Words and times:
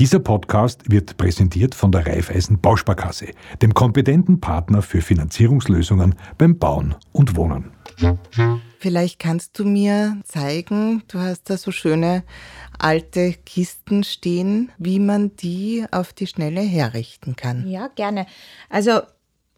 Dieser 0.00 0.18
Podcast 0.18 0.90
wird 0.90 1.18
präsentiert 1.18 1.74
von 1.74 1.92
der 1.92 2.06
Raiffeisen 2.06 2.58
Bausparkasse, 2.58 3.34
dem 3.60 3.74
kompetenten 3.74 4.40
Partner 4.40 4.80
für 4.80 5.02
Finanzierungslösungen 5.02 6.14
beim 6.38 6.58
Bauen 6.58 6.94
und 7.12 7.36
Wohnen. 7.36 7.72
Vielleicht 8.78 9.18
kannst 9.18 9.58
du 9.58 9.66
mir 9.66 10.16
zeigen, 10.24 11.02
du 11.08 11.18
hast 11.18 11.50
da 11.50 11.58
so 11.58 11.70
schöne 11.70 12.24
alte 12.78 13.34
Kisten 13.44 14.02
stehen, 14.02 14.72
wie 14.78 15.00
man 15.00 15.36
die 15.36 15.84
auf 15.90 16.14
die 16.14 16.26
Schnelle 16.26 16.62
herrichten 16.62 17.36
kann. 17.36 17.68
Ja, 17.68 17.88
gerne. 17.88 18.24
Also 18.70 19.02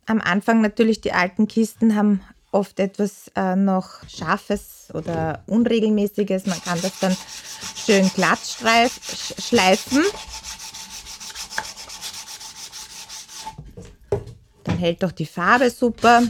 am 0.06 0.20
Anfang 0.20 0.60
natürlich 0.60 1.00
die 1.00 1.12
alten 1.12 1.46
Kisten 1.46 1.94
haben 1.94 2.20
oft 2.52 2.78
etwas 2.78 3.30
äh, 3.34 3.56
noch 3.56 4.06
Scharfes 4.08 4.88
oder 4.94 5.42
Unregelmäßiges. 5.46 6.46
Man 6.46 6.62
kann 6.62 6.80
das 6.80 6.98
dann 7.00 7.16
schön 7.74 8.08
glatt 8.14 8.38
schleifen. 9.38 10.02
Dann 14.64 14.78
hält 14.78 15.02
doch 15.02 15.12
die 15.12 15.26
Farbe 15.26 15.70
super. 15.70 16.22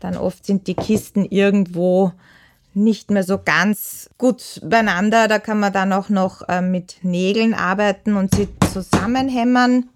Dann 0.00 0.16
oft 0.16 0.46
sind 0.46 0.66
die 0.68 0.74
Kisten 0.74 1.24
irgendwo 1.24 2.12
nicht 2.72 3.10
mehr 3.10 3.24
so 3.24 3.38
ganz 3.38 4.08
gut 4.16 4.60
beieinander. 4.62 5.26
Da 5.26 5.40
kann 5.40 5.58
man 5.58 5.72
dann 5.72 5.92
auch 5.92 6.08
noch 6.08 6.48
äh, 6.48 6.62
mit 6.62 6.98
Nägeln 7.02 7.52
arbeiten 7.52 8.16
und 8.16 8.34
sie 8.34 8.48
zusammenhämmern. 8.72 9.88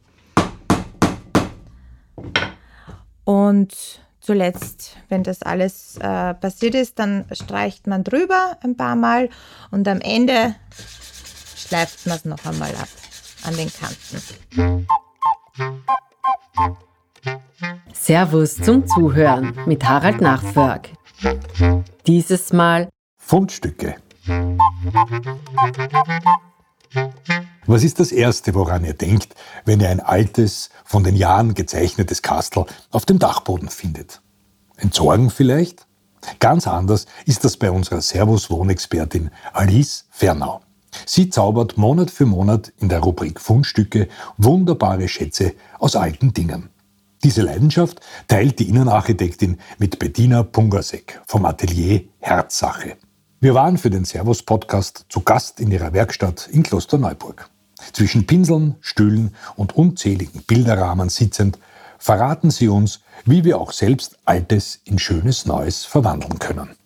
Und 3.25 4.01
zuletzt, 4.21 4.97
wenn 5.09 5.23
das 5.23 5.43
alles 5.43 5.97
äh, 5.99 6.35
passiert 6.35 6.75
ist, 6.75 6.99
dann 6.99 7.27
streicht 7.33 7.87
man 7.87 8.05
drüber 8.05 8.57
ein 8.63 8.77
paar 8.77 8.97
Mal 8.97 9.29
und 9.71 9.87
am 9.89 10.01
Ende 10.01 10.55
schleift 11.57 12.07
man 12.07 12.17
es 12.17 12.25
noch 12.25 12.45
einmal 12.45 12.71
ab 12.77 12.89
an 13.45 13.57
den 13.57 13.71
Kanten. 13.73 14.87
Servus 17.93 18.57
zum 18.57 18.87
Zuhören 18.87 19.57
mit 19.67 19.85
Harald 19.89 20.21
Nachförg. 20.21 20.91
Dieses 22.07 22.53
Mal 22.53 22.89
Fundstücke. 23.17 23.97
Was 27.67 27.85
ist 27.85 28.01
das 28.01 28.13
Erste, 28.13 28.55
woran 28.55 28.85
ihr 28.85 28.95
denkt, 28.95 29.35
wenn 29.65 29.81
ihr 29.81 29.89
ein 29.89 30.01
altes, 30.01 30.71
von 30.85 31.05
den 31.05 31.17
Jahren 31.17 31.55
gezeichnetes 31.55 32.23
Kastel 32.23 32.67
auf 32.91 33.07
dem 33.07 33.19
Dachboden 33.19 33.69
findet? 33.69 34.21
Entsorgen 34.77 35.31
vielleicht? 35.31 35.87
Ganz 36.39 36.67
anders 36.67 37.07
ist 37.27 37.45
das 37.45 37.57
bei 37.57 37.71
unserer 37.71 38.01
Servus-Wohnexpertin 38.01 39.31
Alice 39.53 40.07
Fernau. 40.11 40.61
Sie 41.07 41.31
zaubert 41.31 41.79
Monat 41.79 42.11
für 42.11 42.27
Monat 42.27 42.73
in 42.79 42.89
der 42.89 43.01
Rubrik 43.01 43.41
Fundstücke 43.41 44.09
wunderbare 44.37 45.09
Schätze 45.09 45.55
aus 45.79 45.97
alten 45.97 46.33
Dingen. 46.33 46.69
Diese 47.25 47.43
Leidenschaft 47.43 48.01
teilt 48.29 48.59
die 48.59 48.69
Innenarchitektin 48.69 49.59
mit 49.79 49.99
Bettina 49.99 50.43
Pungasek 50.43 51.21
vom 51.27 51.45
Atelier 51.45 52.03
Herzsache. 52.19 52.97
Wir 53.43 53.55
waren 53.55 53.77
für 53.77 53.91
den 53.91 54.05
Servus-Podcast 54.05 55.07
zu 55.09 55.23
Gast 55.23 55.59
in 55.59 55.73
ihrer 55.73 55.93
Werkstatt 55.93 56.49
in 56.53 56.63
Klosterneuburg. 56.63 57.51
Zwischen 57.93 58.25
Pinseln, 58.25 58.77
Stühlen 58.81 59.35
und 59.57 59.75
unzähligen 59.75 60.43
Bilderrahmen 60.43 61.09
sitzend, 61.09 61.59
verraten 61.99 62.53
sie 62.53 62.69
uns, 62.69 63.01
wie 63.25 63.43
wir 63.43 63.59
auch 63.59 63.73
selbst 63.73 64.17
Altes 64.27 64.81
in 64.85 65.01
schönes 65.01 65.45
Neues 65.45 65.85
verwandeln 65.85 66.39
können. 66.39 66.77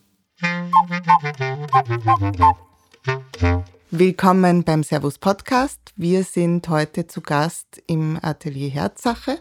Willkommen 3.91 4.63
beim 4.63 4.81
Servus 4.81 5.19
Podcast. 5.19 5.79
Wir 5.95 6.23
sind 6.23 6.67
heute 6.69 7.05
zu 7.05 7.21
Gast 7.21 7.83
im 7.85 8.17
Atelier 8.19 8.71
Herzsache 8.71 9.37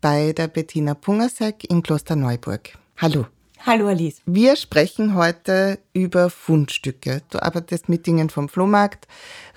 bei 0.00 0.32
der 0.32 0.48
Bettina 0.48 0.94
Pungasek 0.94 1.70
in 1.70 1.82
Klosterneuburg. 1.82 2.78
Hallo. 2.96 3.26
Hallo 3.68 3.88
Alice. 3.88 4.22
Wir 4.26 4.54
sprechen 4.54 5.16
heute 5.16 5.80
über 5.92 6.30
Fundstücke. 6.30 7.22
Du 7.30 7.42
arbeitest 7.42 7.88
mit 7.88 8.06
Dingen 8.06 8.30
vom 8.30 8.48
Flohmarkt, 8.48 9.08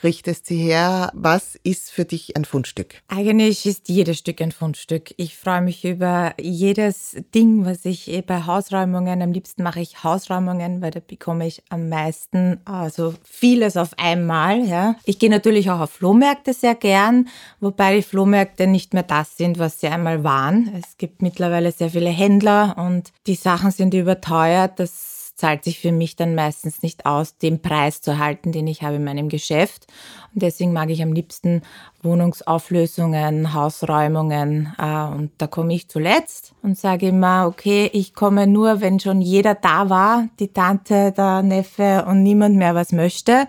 richtest 0.01 0.47
sie 0.47 0.57
her. 0.57 1.11
Was 1.13 1.59
ist 1.61 1.91
für 1.91 2.05
dich 2.05 2.35
ein 2.35 2.43
Fundstück? 2.43 3.03
Eigentlich 3.07 3.67
ist 3.67 3.87
jedes 3.87 4.17
Stück 4.17 4.41
ein 4.41 4.51
Fundstück. 4.51 5.13
Ich 5.17 5.37
freue 5.37 5.61
mich 5.61 5.85
über 5.85 6.33
jedes 6.41 7.17
Ding, 7.35 7.65
was 7.65 7.85
ich 7.85 8.09
eh 8.09 8.21
bei 8.21 8.47
Hausräumungen, 8.47 9.21
am 9.21 9.31
liebsten 9.31 9.61
mache 9.61 9.81
ich 9.81 10.03
Hausräumungen, 10.03 10.81
weil 10.81 10.89
da 10.89 11.01
bekomme 11.05 11.45
ich 11.45 11.61
am 11.69 11.89
meisten, 11.89 12.61
also 12.65 13.13
vieles 13.23 13.77
auf 13.77 13.91
einmal. 13.99 14.65
Ja. 14.65 14.95
Ich 15.03 15.19
gehe 15.19 15.29
natürlich 15.29 15.69
auch 15.69 15.81
auf 15.81 15.91
Flohmärkte 15.91 16.53
sehr 16.53 16.73
gern, 16.73 17.27
wobei 17.59 17.97
die 17.97 18.01
Flohmärkte 18.01 18.65
nicht 18.65 18.95
mehr 18.95 19.03
das 19.03 19.37
sind, 19.37 19.59
was 19.59 19.81
sie 19.81 19.87
einmal 19.87 20.23
waren. 20.23 20.71
Es 20.79 20.97
gibt 20.97 21.21
mittlerweile 21.21 21.71
sehr 21.71 21.91
viele 21.91 22.09
Händler 22.09 22.75
und 22.79 23.11
die 23.27 23.35
Sachen 23.35 23.69
sind 23.69 23.93
überteuert. 23.99 24.79
Das 24.79 25.19
zahlt 25.39 25.63
sich 25.63 25.79
für 25.79 25.93
mich 25.93 26.17
dann 26.17 26.35
meistens 26.35 26.83
nicht 26.83 27.05
aus, 27.05 27.37
den 27.37 27.61
Preis 27.61 28.01
zu 28.01 28.19
halten, 28.19 28.51
den 28.51 28.67
ich 28.67 28.83
habe 28.83 28.97
in 28.97 29.05
meinem 29.05 29.29
Geschäft. 29.29 29.87
Und 30.33 30.43
deswegen 30.43 30.73
mag 30.73 30.89
ich 30.89 31.01
am 31.01 31.13
liebsten 31.13 31.61
Wohnungsauflösungen, 32.03 33.53
Hausräumungen. 33.53 34.75
Äh, 34.77 35.05
und 35.05 35.31
da 35.37 35.47
komme 35.47 35.73
ich 35.73 35.87
zuletzt 35.87 36.53
und 36.61 36.77
sage 36.77 37.07
immer, 37.07 37.47
okay, 37.47 37.89
ich 37.93 38.13
komme 38.13 38.47
nur, 38.47 38.81
wenn 38.81 38.99
schon 38.99 39.21
jeder 39.21 39.55
da 39.55 39.89
war, 39.89 40.27
die 40.39 40.51
Tante, 40.51 41.13
der 41.13 41.41
Neffe 41.41 42.05
und 42.05 42.21
niemand 42.21 42.57
mehr 42.57 42.75
was 42.75 42.91
möchte. 42.91 43.47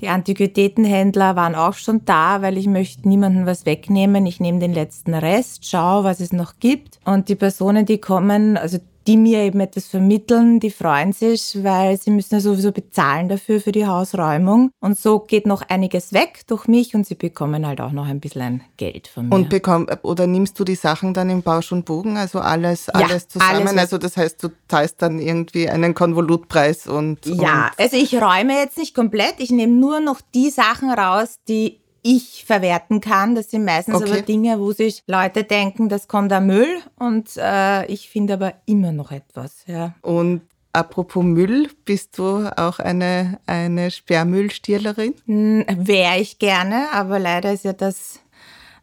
Die 0.00 0.08
Antiquitätenhändler 0.08 1.34
waren 1.34 1.54
auch 1.56 1.74
schon 1.74 2.04
da, 2.04 2.40
weil 2.42 2.56
ich 2.56 2.66
möchte 2.66 3.08
niemandem 3.08 3.46
was 3.46 3.66
wegnehmen. 3.66 4.26
Ich 4.26 4.40
nehme 4.40 4.60
den 4.60 4.74
letzten 4.74 5.14
Rest, 5.14 5.68
schaue, 5.68 6.04
was 6.04 6.20
es 6.20 6.32
noch 6.32 6.54
gibt. 6.60 6.98
Und 7.04 7.28
die 7.28 7.36
Personen, 7.36 7.84
die 7.84 7.98
kommen, 7.98 8.56
also 8.56 8.78
die 9.06 9.16
mir 9.16 9.40
eben 9.40 9.60
etwas 9.60 9.86
vermitteln, 9.86 10.60
die 10.60 10.70
freuen 10.70 11.12
sich, 11.12 11.58
weil 11.62 11.98
sie 11.98 12.10
müssen 12.10 12.34
ja 12.34 12.40
sowieso 12.40 12.72
bezahlen 12.72 13.28
dafür 13.28 13.60
für 13.60 13.72
die 13.72 13.86
Hausräumung. 13.86 14.70
Und 14.80 14.98
so 14.98 15.20
geht 15.20 15.46
noch 15.46 15.62
einiges 15.62 16.12
weg 16.12 16.42
durch 16.46 16.68
mich 16.68 16.94
und 16.94 17.06
sie 17.06 17.14
bekommen 17.14 17.66
halt 17.66 17.80
auch 17.80 17.92
noch 17.92 18.06
ein 18.06 18.20
bisschen 18.20 18.62
Geld 18.76 19.08
von 19.08 19.28
mir. 19.28 19.34
Und 19.34 19.48
bekomm, 19.48 19.86
oder 20.02 20.26
nimmst 20.26 20.58
du 20.58 20.64
die 20.64 20.74
Sachen 20.74 21.14
dann 21.14 21.30
im 21.30 21.42
Bausch 21.42 21.72
und 21.72 21.84
Bogen, 21.84 22.16
also 22.16 22.38
alles, 22.40 22.88
alles 22.88 23.22
ja, 23.22 23.28
zusammen? 23.28 23.68
Alles, 23.68 23.78
also 23.78 23.98
das 23.98 24.16
heißt, 24.16 24.42
du 24.42 24.48
teilst 24.68 25.02
dann 25.02 25.18
irgendwie 25.18 25.68
einen 25.68 25.94
Konvolutpreis 25.94 26.86
und, 26.86 27.26
Ja, 27.26 27.66
und 27.66 27.78
also 27.78 27.96
ich 27.96 28.14
räume 28.14 28.54
jetzt 28.54 28.78
nicht 28.78 28.94
komplett, 28.94 29.34
ich 29.38 29.50
nehme 29.50 29.72
nur 29.72 30.00
noch 30.00 30.20
die 30.34 30.50
Sachen 30.50 30.90
raus, 30.90 31.36
die 31.48 31.81
ich 32.02 32.44
verwerten 32.44 33.00
kann. 33.00 33.34
Das 33.34 33.50
sind 33.50 33.64
meistens 33.64 33.96
okay. 33.96 34.10
aber 34.10 34.22
Dinge, 34.22 34.58
wo 34.58 34.72
sich 34.72 35.02
Leute 35.06 35.44
denken, 35.44 35.88
das 35.88 36.08
kommt 36.08 36.32
am 36.32 36.46
Müll 36.46 36.80
und 36.98 37.30
äh, 37.36 37.86
ich 37.86 38.08
finde 38.08 38.34
aber 38.34 38.54
immer 38.66 38.92
noch 38.92 39.10
etwas. 39.10 39.64
Ja. 39.66 39.94
Und 40.02 40.42
apropos 40.72 41.24
Müll, 41.24 41.68
bist 41.84 42.18
du 42.18 42.50
auch 42.56 42.78
eine, 42.78 43.38
eine 43.46 43.90
Sperrmüllstierlerin? 43.90 45.14
Wäre 45.26 46.18
ich 46.18 46.38
gerne, 46.38 46.88
aber 46.92 47.18
leider 47.18 47.52
ist 47.52 47.64
ja 47.64 47.72
das 47.72 48.20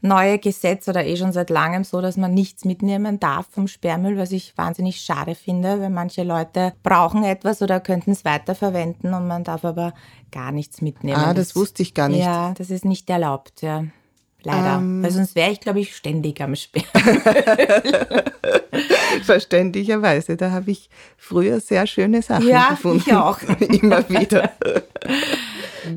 neue 0.01 0.39
Gesetz 0.39 0.87
oder 0.87 1.05
eh 1.05 1.17
schon 1.17 1.33
seit 1.33 1.49
langem 1.49 1.83
so, 1.83 2.01
dass 2.01 2.17
man 2.17 2.33
nichts 2.33 2.65
mitnehmen 2.65 3.19
darf 3.19 3.47
vom 3.49 3.67
Sperrmüll, 3.67 4.17
was 4.17 4.31
ich 4.31 4.57
wahnsinnig 4.57 5.01
schade 5.01 5.35
finde, 5.35 5.81
weil 5.81 5.89
manche 5.89 6.23
Leute 6.23 6.73
brauchen 6.83 7.23
etwas 7.23 7.61
oder 7.61 7.79
könnten 7.79 8.11
es 8.11 8.25
weiterverwenden 8.25 9.13
und 9.13 9.27
man 9.27 9.43
darf 9.43 9.65
aber 9.65 9.93
gar 10.31 10.51
nichts 10.51 10.81
mitnehmen. 10.81 11.19
Ah, 11.19 11.33
das, 11.33 11.49
das 11.49 11.55
wusste 11.55 11.83
ich 11.83 11.93
gar 11.93 12.09
nicht. 12.09 12.23
Ja, 12.23 12.53
das 12.57 12.69
ist 12.69 12.85
nicht 12.85 13.09
erlaubt, 13.09 13.61
ja. 13.61 13.85
Leider. 14.43 14.77
Ähm, 14.77 15.03
Weil 15.03 15.11
sonst 15.11 15.35
wäre 15.35 15.51
ich, 15.51 15.59
glaube 15.59 15.81
ich, 15.81 15.95
ständig 15.95 16.41
am 16.41 16.55
Sperrmüll. 16.55 17.21
Verständlicherweise. 19.23 20.37
Da 20.37 20.51
habe 20.51 20.71
ich 20.71 20.89
früher 21.17 21.59
sehr 21.59 21.85
schöne 21.87 22.21
Sachen 22.21 22.47
ja, 22.47 22.69
gefunden. 22.69 23.03
Ich 23.05 23.13
auch. 23.13 23.41
Immer 23.59 24.07
wieder. 24.09 24.51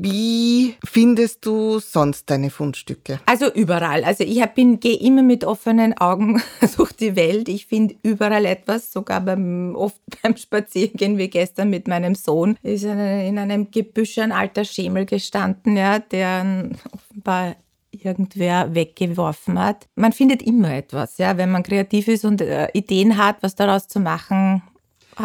Wie 0.01 0.75
findest 0.83 1.45
du 1.45 1.79
sonst 1.79 2.29
deine 2.29 2.49
Fundstücke? 2.49 3.19
Also 3.25 3.51
überall. 3.51 4.03
Also 4.03 4.23
ich 4.23 4.41
gehe 4.79 4.97
immer 4.97 5.23
mit 5.23 5.43
offenen 5.43 5.97
Augen 5.97 6.41
durch 6.77 6.91
die 6.93 7.15
Welt. 7.15 7.49
Ich 7.49 7.67
finde 7.67 7.95
überall 8.03 8.45
etwas, 8.45 8.91
sogar 8.91 9.21
beim, 9.21 9.75
oft 9.75 9.99
beim 10.23 10.37
Spaziergehen 10.37 11.17
wie 11.17 11.29
gestern 11.29 11.69
mit 11.69 11.87
meinem 11.87 12.15
Sohn. 12.15 12.57
Ist 12.63 12.83
in 12.83 13.37
einem 13.37 13.71
Gebüsch 13.71 14.17
ein 14.19 14.31
alter 14.31 14.65
Schemel 14.65 15.05
gestanden, 15.05 15.77
ja, 15.77 15.99
der 15.99 16.69
offenbar 16.91 17.55
irgendwer 17.91 18.73
weggeworfen 18.73 19.59
hat. 19.59 19.87
Man 19.95 20.13
findet 20.13 20.41
immer 20.41 20.73
etwas, 20.73 21.17
ja, 21.17 21.37
wenn 21.37 21.51
man 21.51 21.63
kreativ 21.63 22.07
ist 22.07 22.25
und 22.25 22.41
äh, 22.41 22.67
Ideen 22.73 23.17
hat, 23.17 23.37
was 23.41 23.55
daraus 23.55 23.87
zu 23.87 23.99
machen, 23.99 24.63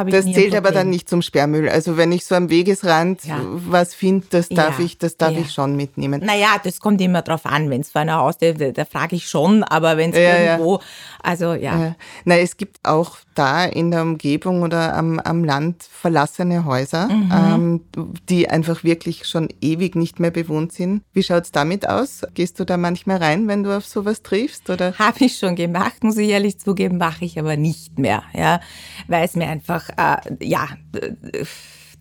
Das 0.06 0.24
zählt 0.24 0.54
aber 0.54 0.70
dann 0.70 0.90
nicht 0.90 1.08
zum 1.08 1.22
Sperrmüll. 1.22 1.68
Also 1.68 1.96
wenn 1.96 2.12
ich 2.12 2.24
so 2.24 2.34
am 2.34 2.50
Wegesrand 2.50 3.24
ja. 3.24 3.40
was 3.42 3.94
finde, 3.94 4.26
das 4.30 4.48
darf 4.48 4.78
ja. 4.78 4.84
ich, 4.84 4.98
das 4.98 5.16
darf 5.16 5.32
ja. 5.32 5.40
ich 5.40 5.52
schon 5.52 5.76
mitnehmen. 5.76 6.22
Naja, 6.24 6.56
das 6.62 6.80
kommt 6.80 7.00
immer 7.00 7.22
drauf 7.22 7.46
an. 7.46 7.70
Wenn 7.70 7.80
es 7.80 7.90
vor 7.90 8.02
einer 8.02 8.16
Haustür, 8.16 8.54
da, 8.54 8.70
da 8.70 8.84
frage 8.84 9.16
ich 9.16 9.28
schon, 9.28 9.64
aber 9.64 9.96
wenn 9.96 10.12
es 10.12 10.16
irgendwo, 10.16 10.80
also 11.22 11.54
ja. 11.54 11.94
Na, 12.24 12.36
es 12.38 12.56
gibt 12.56 12.78
auch 12.82 13.18
da 13.34 13.64
in 13.64 13.90
der 13.90 14.02
Umgebung 14.02 14.62
oder 14.62 14.94
am, 14.94 15.20
am 15.20 15.44
Land 15.44 15.84
verlassene 15.84 16.64
Häuser, 16.64 17.08
mhm. 17.08 17.32
ähm, 17.32 17.80
die 18.28 18.50
einfach 18.50 18.82
wirklich 18.82 19.26
schon 19.26 19.48
ewig 19.60 19.94
nicht 19.94 20.18
mehr 20.18 20.32
bewohnt 20.32 20.72
sind. 20.72 21.02
Wie 21.12 21.22
schaut 21.22 21.44
es 21.44 21.52
damit 21.52 21.88
aus? 21.88 22.22
Gehst 22.34 22.58
du 22.58 22.64
da 22.64 22.76
manchmal 22.76 23.18
rein, 23.18 23.46
wenn 23.46 23.62
du 23.62 23.76
auf 23.76 23.86
sowas 23.86 24.22
triffst? 24.22 24.68
Habe 24.68 25.24
ich 25.24 25.38
schon 25.38 25.54
gemacht, 25.54 26.02
muss 26.02 26.16
ich 26.16 26.28
ehrlich 26.30 26.58
zugeben, 26.58 26.98
mache 26.98 27.24
ich 27.24 27.38
aber 27.38 27.56
nicht 27.56 27.98
mehr, 27.98 28.24
ja, 28.34 28.60
weil 29.06 29.24
es 29.24 29.36
mir 29.36 29.46
einfach, 29.46 29.77
äh, 29.96 30.16
ja, 30.44 30.68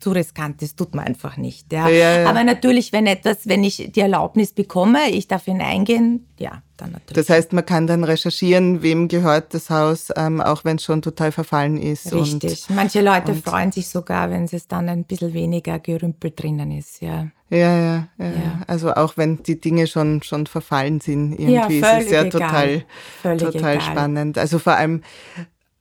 zu 0.00 0.10
riskant 0.12 0.62
ist, 0.62 0.76
tut 0.76 0.94
man 0.94 1.06
einfach 1.06 1.36
nicht. 1.36 1.72
Ja. 1.72 1.88
ja, 1.88 2.20
ja. 2.20 2.30
Aber 2.30 2.44
natürlich, 2.44 2.92
wenn 2.92 3.06
etwas, 3.06 3.48
wenn 3.48 3.64
ich 3.64 3.90
die 3.92 4.00
Erlaubnis 4.00 4.52
bekomme, 4.52 5.10
ich 5.10 5.28
darf 5.28 5.44
hineingehen, 5.44 6.26
ja, 6.38 6.62
dann 6.76 6.92
natürlich. 6.92 7.14
Das 7.14 7.28
heißt, 7.28 7.52
man 7.52 7.66
kann 7.66 7.86
dann 7.86 8.04
recherchieren, 8.04 8.82
wem 8.82 9.08
gehört 9.08 9.54
das 9.54 9.70
Haus, 9.70 10.08
ähm, 10.16 10.40
auch 10.40 10.64
wenn 10.64 10.76
es 10.76 10.84
schon 10.84 11.02
total 11.02 11.32
verfallen 11.32 11.76
ist. 11.80 12.12
Richtig. 12.12 12.64
Und, 12.68 12.76
Manche 12.76 13.00
Leute 13.00 13.34
freuen 13.34 13.72
sich 13.72 13.88
sogar, 13.88 14.30
wenn 14.30 14.44
es 14.44 14.68
dann 14.68 14.88
ein 14.88 15.04
bisschen 15.04 15.32
weniger 15.32 15.78
gerümpelt 15.78 16.40
drinnen 16.40 16.70
ist, 16.70 17.00
ja. 17.00 17.28
Ja, 17.50 17.58
ja, 17.58 18.08
ja, 18.18 18.26
ja. 18.26 18.60
Also 18.66 18.92
auch 18.92 19.16
wenn 19.16 19.42
die 19.42 19.58
Dinge 19.58 19.86
schon, 19.86 20.22
schon 20.22 20.46
verfallen 20.46 21.00
sind, 21.00 21.32
irgendwie 21.32 21.80
ja, 21.80 21.96
ist 21.96 22.06
es 22.06 22.10
ja 22.10 22.24
total, 22.24 22.84
völlig 23.22 23.42
total 23.42 23.76
egal. 23.76 23.80
spannend. 23.80 24.36
Also 24.36 24.58
vor 24.58 24.74
allem 24.74 25.02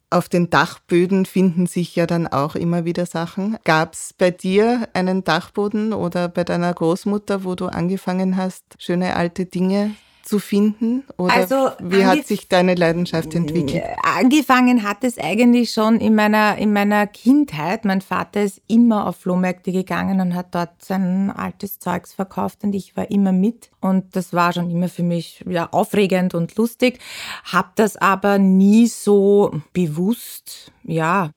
auf 0.09 0.29
den 0.29 0.49
Dachböden 0.49 1.25
finden 1.25 1.67
sich 1.67 1.95
ja 1.95 2.05
dann 2.05 2.27
auch 2.27 2.55
immer 2.55 2.85
wieder 2.85 3.05
Sachen. 3.05 3.57
Gab 3.63 3.93
es 3.93 4.13
bei 4.13 4.31
dir 4.31 4.87
einen 4.93 5.23
Dachboden 5.23 5.93
oder 5.93 6.29
bei 6.29 6.43
deiner 6.43 6.73
Großmutter, 6.73 7.43
wo 7.43 7.55
du 7.55 7.65
angefangen 7.67 8.37
hast, 8.37 8.63
schöne 8.79 9.15
alte 9.15 9.45
Dinge 9.45 9.95
zu 10.27 10.39
finden? 10.39 11.03
Oder 11.17 11.33
also, 11.33 11.69
wie 11.79 12.05
hat 12.05 12.27
sich 12.27 12.49
deine 12.49 12.75
Leidenschaft 12.75 13.33
entwickelt? 13.33 13.83
Angefangen 14.03 14.83
hat 14.83 15.03
es 15.03 15.17
eigentlich 15.17 15.71
schon 15.71 15.99
in 15.99 16.15
meiner, 16.15 16.57
in 16.57 16.73
meiner 16.73 17.07
Kindheit. 17.07 17.85
Mein 17.85 18.01
Vater 18.01 18.43
ist 18.43 18.61
immer 18.67 19.07
auf 19.07 19.17
Flohmärkte 19.17 19.71
gegangen 19.71 20.19
und 20.19 20.35
hat 20.35 20.53
dort 20.53 20.83
sein 20.83 21.31
altes 21.31 21.79
Zeugs 21.79 22.13
verkauft 22.13 22.63
und 22.63 22.73
ich 22.73 22.95
war 22.97 23.09
immer 23.09 23.31
mit. 23.31 23.69
Und 23.79 24.15
das 24.15 24.33
war 24.33 24.53
schon 24.53 24.69
immer 24.69 24.89
für 24.89 25.03
mich 25.03 25.43
ja, 25.47 25.69
aufregend 25.71 26.35
und 26.35 26.55
lustig. 26.55 26.99
Hab 27.45 27.75
das 27.75 27.95
aber 27.95 28.37
nie 28.37 28.87
so 28.87 29.61
bewusst, 29.73 30.71
ja, 30.83 31.31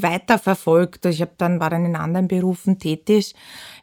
weiterverfolgt. 0.00 1.06
Ich 1.06 1.20
habe 1.20 1.32
dann 1.38 1.60
war 1.60 1.70
dann 1.70 1.84
in 1.84 1.96
anderen 1.96 2.28
Berufen 2.28 2.78
tätig 2.78 3.34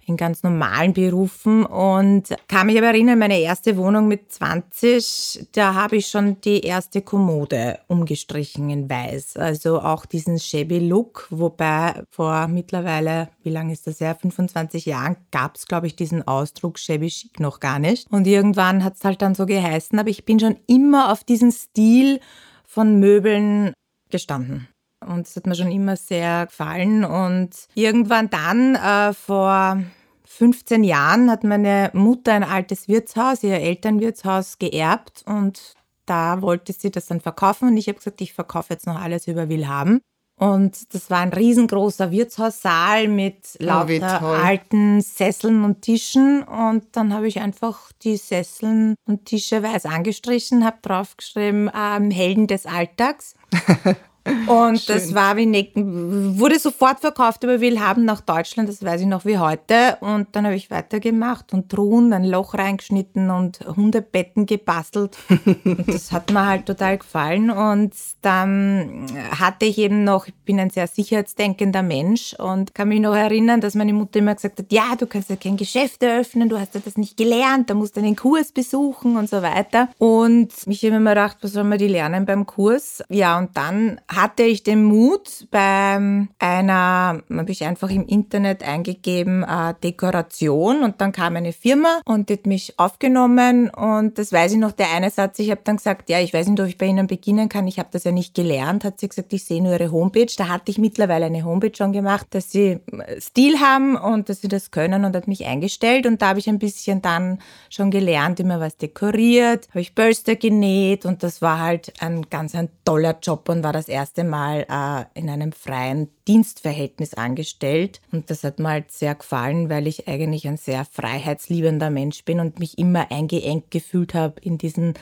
in 0.06 0.18
ganz 0.18 0.44
normalen 0.44 0.94
Berufen 0.94 1.66
und 1.66 2.36
kann 2.48 2.68
mich 2.68 2.78
aber 2.78 2.88
erinnern, 2.88 3.20
meine 3.20 3.40
erste 3.40 3.78
Wohnung 3.78 4.08
mit 4.08 4.32
20, 4.32 5.48
da 5.54 5.74
habe 5.74 5.98
ich 5.98 6.08
schon 6.08 6.42
die 6.42 6.62
erste 6.62 7.02
Kommode 7.02 7.80
umgestrichen 7.88 8.70
in 8.70 8.90
weiß. 8.90 9.38
Also 9.38 9.80
auch 9.80 10.06
diesen 10.06 10.40
shabby 10.40 10.80
Look, 10.80 11.28
wobei 11.30 12.04
vor 12.10 12.48
mittlerweile, 12.48 13.30
wie 13.44 13.52
lange 13.52 13.74
ist 13.74 13.88
das 13.88 14.00
her, 14.00 14.16
25 14.16 14.86
Jahren 14.86 15.18
gab 15.32 15.56
es, 15.56 15.66
glaube 15.66 15.88
ich, 15.88 15.96
diesen 15.96 16.28
Ausdruck 16.28 16.80
shabby 16.80 17.08
chic 17.08 17.40
noch 17.40 17.60
gar 17.60 17.80
nicht. 17.80 18.12
Und 18.12 18.28
irgendwann 18.28 18.84
hat 18.84 18.96
es 18.96 19.06
halt 19.06 19.22
dann 19.22 19.36
so 19.36 19.46
geheißen, 19.46 19.98
aber 19.98 20.10
ich 20.10 20.26
bin 20.26 20.40
schon 20.40 20.58
immer 20.68 21.12
auf 21.12 21.24
diesen 21.24 21.52
Stil 21.52 22.20
von 22.66 23.00
Möbeln 23.00 23.74
gestanden. 24.10 24.68
Und 25.06 25.28
es 25.28 25.36
hat 25.36 25.48
mir 25.48 25.56
schon 25.56 25.72
immer 25.72 25.96
sehr 25.98 26.46
gefallen. 26.46 27.04
Und 27.04 27.50
irgendwann 27.74 28.30
dann, 28.30 28.76
äh, 28.76 29.14
vor 29.14 29.82
15 30.26 30.84
Jahren 30.84 31.30
hat 31.30 31.44
meine 31.44 31.92
Mutter 31.94 32.34
ein 32.34 32.44
altes 32.44 32.88
Wirtshaus, 32.88 33.44
ihr 33.44 33.60
Elternwirtshaus 33.60 34.60
geerbt 34.60 35.24
und 35.26 35.76
da 36.06 36.42
wollte 36.42 36.74
sie 36.74 36.90
das 36.90 37.06
dann 37.06 37.22
verkaufen 37.22 37.68
und 37.68 37.78
ich 37.78 37.88
habe 37.88 37.98
gesagt, 37.98 38.22
ich 38.22 38.34
verkaufe 38.34 38.74
jetzt 38.74 38.88
noch 38.88 39.00
alles 39.00 39.28
über 39.28 39.50
Willhaben. 39.50 40.02
Und 40.40 40.96
das 40.96 41.12
war 41.12 41.20
ein 41.20 41.34
riesengroßer 41.34 42.10
Wirtshaussaal 42.10 43.08
mit 43.08 43.58
oh, 43.60 43.64
lauter 43.64 44.22
oh, 44.24 44.26
alten 44.26 45.00
Sesseln 45.02 45.64
und 45.64 45.84
Tischen. 45.84 46.42
Und 46.42 46.86
dann 46.94 47.14
habe 47.14 47.28
ich 47.28 47.40
einfach 47.40 47.92
die 48.02 48.18
Sesseln 48.18 48.96
und 49.06 49.26
Tische 49.26 49.62
weiß 49.62 49.86
angestrichen, 49.86 50.66
habe 50.66 50.80
draufgeschrieben, 50.82 51.70
ähm, 51.78 52.10
Helden 52.10 52.48
des 52.48 52.66
Alltags. 52.66 53.36
Und 54.48 54.80
Schön. 54.82 54.96
das 54.96 55.16
war 55.16 55.36
wie 55.38 55.46
ne 55.46 55.72
wurde 55.76 56.60
sofort 56.60 57.00
verkauft 57.00 57.44
über 57.44 57.60
Willhaben 57.60 58.06
nach 58.06 58.22
Deutschland, 58.22 58.70
das 58.70 58.84
weiß 58.84 59.02
ich 59.02 59.08
noch 59.08 59.26
wie 59.26 59.38
heute. 59.38 59.98
Und 60.02 60.28
dann 60.34 60.46
habe 60.46 60.56
ich 60.56 60.70
weitergemacht 60.70 61.54
und 61.54 61.70
Truhen, 61.70 62.14
ein 62.14 62.26
Loch 62.26 62.54
reingeschnitten 62.54 63.30
und 63.30 63.60
Hundebetten 63.62 64.46
gebastelt. 64.46 65.18
und 65.66 65.88
das 65.88 66.12
hat 66.12 66.32
mir 66.32 66.46
halt 66.46 66.66
total 66.66 66.98
gefallen. 67.00 67.50
Und 67.50 67.94
dann 68.22 69.08
hatte 69.40 69.66
ich 69.66 69.78
eben 69.78 70.04
noch, 70.04 70.28
ich 70.28 70.36
bin 70.46 70.60
ein 70.60 70.70
sehr 70.70 70.88
sicherheitsdenkender 70.88 71.82
Mensch 71.82 72.34
und 72.34 72.76
kann 72.76 72.90
mich 72.90 73.00
noch 73.00 73.16
erinnern, 73.16 73.62
dass 73.62 73.76
meine 73.76 73.94
Mutter 73.94 74.20
immer 74.20 74.36
gesagt 74.36 74.60
hat, 74.60 74.72
ja, 74.72 74.96
du 74.98 75.08
kannst 75.08 75.30
ja 75.30 75.36
kein 75.36 75.58
Geschäft 75.58 76.04
eröffnen, 76.04 76.50
du 76.50 76.60
hast 76.60 76.76
ja 76.76 76.82
das 76.84 76.98
nicht 76.98 77.18
gelernt, 77.18 77.70
da 77.70 77.74
musst 77.74 77.96
du 77.96 78.02
einen 78.02 78.16
Kurs 78.16 78.52
besuchen 78.52 79.18
und 79.18 79.30
so 79.30 79.42
weiter. 79.42 79.90
Und 79.98 80.50
ich 80.68 80.84
habe 80.84 81.00
mir 81.00 81.12
gedacht, 81.12 81.38
was 81.42 81.54
soll 81.54 81.64
man 81.64 81.78
die 81.78 81.88
lernen 81.88 82.26
beim 82.26 82.46
Kurs? 82.46 83.04
Ja, 83.10 83.38
und 83.38 83.56
dann 83.58 84.00
hatte 84.14 84.44
ich 84.44 84.64
den 84.64 84.84
Mut, 84.84 85.48
bei 85.52 86.28
einer, 86.40 87.24
habe 87.30 87.52
ich 87.52 87.64
einfach 87.64 87.90
im 87.90 88.06
Internet 88.06 88.62
eingegeben, 88.62 89.44
äh, 89.44 89.74
Dekoration. 89.82 90.84
Und 90.84 91.00
dann 91.00 91.14
kam 91.14 91.36
eine 91.38 91.54
Firma 91.54 92.02
und 92.06 92.30
hat 92.30 92.46
mich 92.46 92.78
aufgenommen. 92.78 93.70
Und 93.70 94.18
das 94.18 94.34
weiß 94.34 94.54
ich 94.54 94.58
noch, 94.58 94.74
der 94.74 94.92
eine 94.92 95.10
Satz, 95.10 95.40
ich 95.40 95.50
habe 95.50 95.62
dann 95.64 95.78
gesagt, 95.78 96.10
ja, 96.10 96.20
ich 96.20 96.34
weiß 96.34 96.48
nicht, 96.48 96.60
ob 96.60 96.68
ich 96.68 96.78
bei 96.78 96.88
Ihnen 96.88 97.08
beginnen 97.08 97.48
kann, 97.48 97.68
ich 97.68 97.80
habe 97.80 97.90
das 97.92 98.04
ja 98.04 98.12
nicht 98.12 98.36
gelernt, 98.36 98.84
hat 98.84 99.00
sie 99.00 99.08
gesagt, 99.08 99.32
ich 99.32 99.46
sehe 99.46 99.64
nur 99.64 99.74
Ihre 99.74 99.92
Homepage. 99.92 100.32
Da 100.38 100.50
hatte 100.50 100.72
ich 100.72 100.78
mittlerweile 100.78 101.26
eine 101.26 101.46
Homepage 101.46 101.76
schon 101.76 101.94
gemacht, 101.94 102.28
dass 102.32 102.52
sie 102.52 102.80
Stil 103.20 103.60
haben 103.60 103.96
und 103.96 104.28
dass 104.28 104.42
sie 104.42 104.50
das 104.50 104.72
können 104.72 105.06
und 105.06 105.16
hat 105.16 105.28
mich 105.28 105.46
eingestellt. 105.46 106.06
Und 106.06 106.22
da 106.22 106.30
habe 106.30 106.40
ich 106.40 106.50
ein 106.50 106.60
bisschen 106.60 107.02
dann 107.02 107.40
schon 107.70 107.92
gelernt, 107.92 108.40
immer 108.40 108.60
was 108.60 108.76
dekoriert, 108.78 109.70
habe 109.70 109.82
ich 109.82 109.96
Bölster 109.96 110.36
genäht. 110.36 111.06
Und 111.06 111.24
das 111.24 111.42
war 111.42 111.60
halt 111.60 111.94
ein 112.00 112.30
ganz 112.30 112.56
ein 112.56 112.70
toller 112.84 113.18
Job 113.22 113.48
und 113.48 113.64
war 113.64 113.74
das 113.74 113.88
erste 113.88 114.01
erste 114.02 114.24
Mal 114.24 114.66
äh, 114.68 115.20
in 115.20 115.30
einem 115.30 115.52
freien 115.52 116.10
Dienstverhältnis 116.28 117.14
angestellt. 117.14 118.02
Und 118.12 118.32
das 118.32 118.44
hat 118.44 118.58
mir 118.58 118.70
halt 118.70 118.92
sehr 118.92 119.14
gefallen, 119.14 119.70
weil 119.70 119.86
ich 119.86 120.08
eigentlich 120.08 120.48
ein 120.48 120.58
sehr 120.58 120.86
freiheitsliebender 120.86 121.92
Mensch 121.92 122.26
bin 122.26 122.40
und 122.40 122.58
mich 122.58 122.80
immer 122.80 123.12
eingeengt 123.12 123.70
gefühlt 123.70 124.16
habe 124.16 124.42
in 124.42 124.58
diesen 124.58 124.96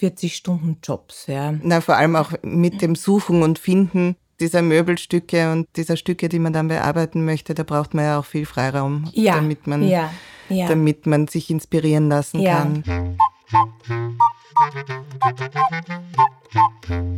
40-Stunden-Jobs. 0.00 1.26
Ja. 1.26 1.54
Na, 1.62 1.80
vor 1.80 1.96
allem 1.96 2.14
auch 2.14 2.32
mit 2.42 2.80
dem 2.80 2.94
Suchen 2.94 3.42
und 3.42 3.58
Finden 3.58 4.16
dieser 4.38 4.62
Möbelstücke 4.62 5.50
und 5.50 5.68
dieser 5.76 5.96
Stücke, 5.96 6.28
die 6.28 6.38
man 6.38 6.52
dann 6.52 6.68
bearbeiten 6.68 7.24
möchte, 7.24 7.54
da 7.54 7.64
braucht 7.64 7.92
man 7.92 8.04
ja 8.04 8.18
auch 8.20 8.24
viel 8.24 8.46
Freiraum, 8.46 9.10
ja, 9.12 9.34
damit, 9.34 9.66
man, 9.66 9.86
ja, 9.86 10.12
ja. 10.48 10.68
damit 10.68 11.06
man 11.06 11.26
sich 11.26 11.50
inspirieren 11.50 12.08
lassen 12.08 12.44
kann. 12.44 13.16
Thank 14.54 14.86
you. 16.88 17.14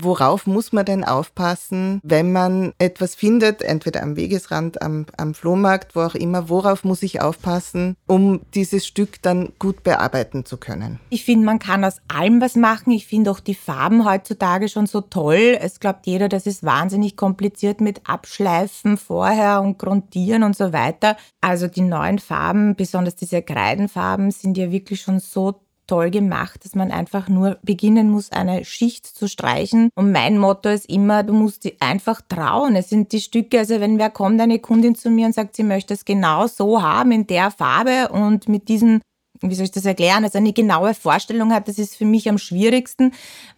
Worauf 0.00 0.46
muss 0.46 0.72
man 0.72 0.84
denn 0.84 1.04
aufpassen, 1.04 2.00
wenn 2.04 2.32
man 2.32 2.72
etwas 2.78 3.14
findet, 3.14 3.62
entweder 3.62 4.02
am 4.02 4.16
Wegesrand, 4.16 4.80
am, 4.80 5.06
am 5.16 5.34
Flohmarkt, 5.34 5.96
wo 5.96 6.02
auch 6.02 6.14
immer, 6.14 6.48
worauf 6.48 6.84
muss 6.84 7.02
ich 7.02 7.20
aufpassen, 7.20 7.96
um 8.06 8.40
dieses 8.54 8.86
Stück 8.86 9.20
dann 9.22 9.52
gut 9.58 9.82
bearbeiten 9.82 10.44
zu 10.44 10.56
können? 10.56 11.00
Ich 11.10 11.24
finde, 11.24 11.46
man 11.46 11.58
kann 11.58 11.84
aus 11.84 12.00
allem 12.06 12.40
was 12.40 12.54
machen. 12.54 12.92
Ich 12.92 13.06
finde 13.06 13.30
auch 13.30 13.40
die 13.40 13.54
Farben 13.54 14.04
heutzutage 14.04 14.68
schon 14.68 14.86
so 14.86 15.00
toll. 15.00 15.58
Es 15.60 15.80
glaubt 15.80 16.06
jeder, 16.06 16.28
das 16.28 16.46
ist 16.46 16.62
wahnsinnig 16.62 17.16
kompliziert 17.16 17.80
mit 17.80 18.08
Abschleifen 18.08 18.98
vorher 18.98 19.62
und 19.62 19.78
Grundieren 19.78 20.44
und 20.44 20.56
so 20.56 20.72
weiter. 20.72 21.16
Also 21.40 21.66
die 21.66 21.80
neuen 21.80 22.18
Farben, 22.18 22.76
besonders 22.76 23.16
diese 23.16 23.42
Kreidenfarben, 23.42 24.30
sind 24.30 24.56
ja 24.56 24.70
wirklich 24.70 25.00
schon 25.00 25.18
so 25.18 25.60
toll 25.88 26.10
gemacht, 26.10 26.64
dass 26.64 26.76
man 26.76 26.92
einfach 26.92 27.28
nur 27.28 27.58
beginnen 27.62 28.10
muss, 28.10 28.30
eine 28.30 28.64
Schicht 28.64 29.06
zu 29.06 29.28
streichen. 29.28 29.90
Und 29.96 30.12
mein 30.12 30.38
Motto 30.38 30.68
ist 30.68 30.88
immer, 30.88 31.24
du 31.24 31.32
musst 31.32 31.64
dich 31.64 31.76
einfach 31.80 32.20
trauen. 32.20 32.76
Es 32.76 32.88
sind 32.88 33.10
die 33.10 33.20
Stücke, 33.20 33.58
also 33.58 33.80
wenn 33.80 33.98
wer 33.98 34.10
kommt, 34.10 34.40
eine 34.40 34.60
Kundin 34.60 34.94
zu 34.94 35.10
mir 35.10 35.26
und 35.26 35.34
sagt, 35.34 35.56
sie 35.56 35.64
möchte 35.64 35.94
es 35.94 36.04
genau 36.04 36.46
so 36.46 36.80
haben, 36.80 37.10
in 37.10 37.26
der 37.26 37.50
Farbe 37.50 38.10
und 38.12 38.48
mit 38.48 38.68
diesen 38.68 39.00
wie 39.40 39.54
soll 39.54 39.64
ich 39.64 39.70
das 39.70 39.84
erklären, 39.84 40.24
also 40.24 40.38
eine 40.38 40.52
genaue 40.52 40.94
Vorstellung 40.94 41.52
hat, 41.52 41.68
das 41.68 41.78
ist 41.78 41.96
für 41.96 42.04
mich 42.04 42.28
am 42.28 42.38
schwierigsten, 42.38 43.12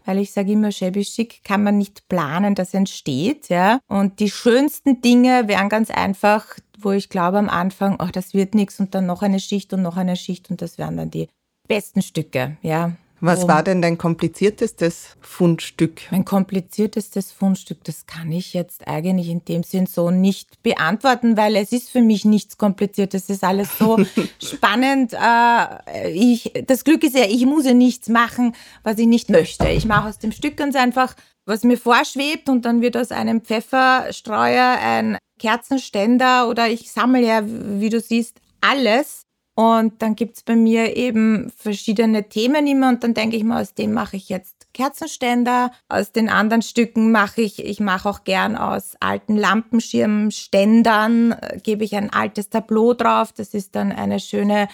weil 0.04 0.18
ich 0.18 0.32
sage 0.32 0.52
immer, 0.52 0.72
shabby 0.72 1.02
chic 1.02 1.42
kann 1.44 1.62
man 1.62 1.78
nicht 1.78 2.08
planen, 2.08 2.54
das 2.54 2.74
entsteht, 2.74 3.48
ja. 3.48 3.80
Und 3.88 4.20
die 4.20 4.30
schönsten 4.30 5.00
Dinge 5.00 5.48
wären 5.48 5.68
ganz 5.68 5.90
einfach, 5.90 6.46
wo 6.78 6.92
ich 6.92 7.08
glaube 7.08 7.38
am 7.38 7.48
Anfang, 7.48 7.96
ach, 7.98 8.10
das 8.10 8.34
wird 8.34 8.54
nichts 8.54 8.80
und 8.80 8.94
dann 8.94 9.06
noch 9.06 9.22
eine 9.22 9.40
Schicht 9.40 9.72
und 9.72 9.82
noch 9.82 9.96
eine 9.96 10.16
Schicht 10.16 10.50
und 10.50 10.62
das 10.62 10.78
wären 10.78 10.96
dann 10.96 11.10
die 11.10 11.28
besten 11.70 12.02
Stücke, 12.02 12.56
ja. 12.62 12.96
Was 13.20 13.46
war 13.46 13.62
denn 13.62 13.82
dein 13.82 13.98
kompliziertestes 13.98 15.16
Fundstück? 15.20 16.00
Mein 16.10 16.24
kompliziertestes 16.24 17.32
Fundstück, 17.32 17.84
das 17.84 18.06
kann 18.06 18.32
ich 18.32 18.54
jetzt 18.54 18.88
eigentlich 18.88 19.28
in 19.28 19.44
dem 19.44 19.62
Sinn 19.62 19.86
so 19.86 20.10
nicht 20.10 20.62
beantworten, 20.62 21.36
weil 21.36 21.54
es 21.56 21.70
ist 21.70 21.90
für 21.90 22.00
mich 22.00 22.24
nichts 22.24 22.56
kompliziert. 22.56 23.12
Es 23.12 23.28
ist 23.28 23.44
alles 23.44 23.76
so 23.78 23.98
spannend. 24.42 25.12
Äh, 25.12 26.10
ich, 26.12 26.50
das 26.66 26.82
Glück 26.82 27.04
ist 27.04 27.14
ja, 27.14 27.26
ich 27.28 27.44
muss 27.44 27.66
ja 27.66 27.74
nichts 27.74 28.08
machen, 28.08 28.54
was 28.82 28.98
ich 28.98 29.06
nicht 29.06 29.28
möchte. 29.28 29.68
Ich 29.68 29.84
mache 29.84 30.08
aus 30.08 30.18
dem 30.18 30.32
Stück 30.32 30.56
ganz 30.56 30.74
einfach, 30.74 31.14
was 31.44 31.62
mir 31.62 31.76
vorschwebt 31.76 32.48
und 32.48 32.64
dann 32.64 32.80
wird 32.80 32.96
aus 32.96 33.12
einem 33.12 33.42
Pfefferstreuer 33.42 34.78
ein 34.82 35.18
Kerzenständer 35.38 36.48
oder 36.48 36.68
ich 36.68 36.90
sammle 36.90 37.26
ja, 37.26 37.42
wie 37.44 37.90
du 37.90 38.00
siehst, 38.00 38.40
alles 38.62 39.26
und 39.60 40.00
dann 40.00 40.16
gibt 40.16 40.38
es 40.38 40.42
bei 40.42 40.56
mir 40.56 40.96
eben 40.96 41.52
verschiedene 41.54 42.30
Themen 42.30 42.66
immer 42.66 42.88
und 42.88 43.04
dann 43.04 43.12
denke 43.12 43.36
ich 43.36 43.44
mal, 43.44 43.60
aus 43.60 43.74
dem 43.74 43.92
mache 43.92 44.16
ich 44.16 44.30
jetzt 44.30 44.60
Kerzenständer. 44.72 45.70
Aus 45.90 46.12
den 46.12 46.30
anderen 46.30 46.62
Stücken 46.62 47.12
mache 47.12 47.42
ich, 47.42 47.62
ich 47.62 47.78
mache 47.78 48.08
auch 48.08 48.24
gern 48.24 48.56
aus 48.56 48.96
alten 49.00 49.36
Lampenschirmständern, 49.36 51.32
äh, 51.32 51.58
gebe 51.62 51.84
ich 51.84 51.94
ein 51.94 52.10
altes 52.10 52.48
Tableau 52.48 52.94
drauf. 52.94 53.34
Das 53.36 53.52
ist 53.52 53.74
dann 53.74 53.92
eine 53.92 54.18
schöne 54.18 54.68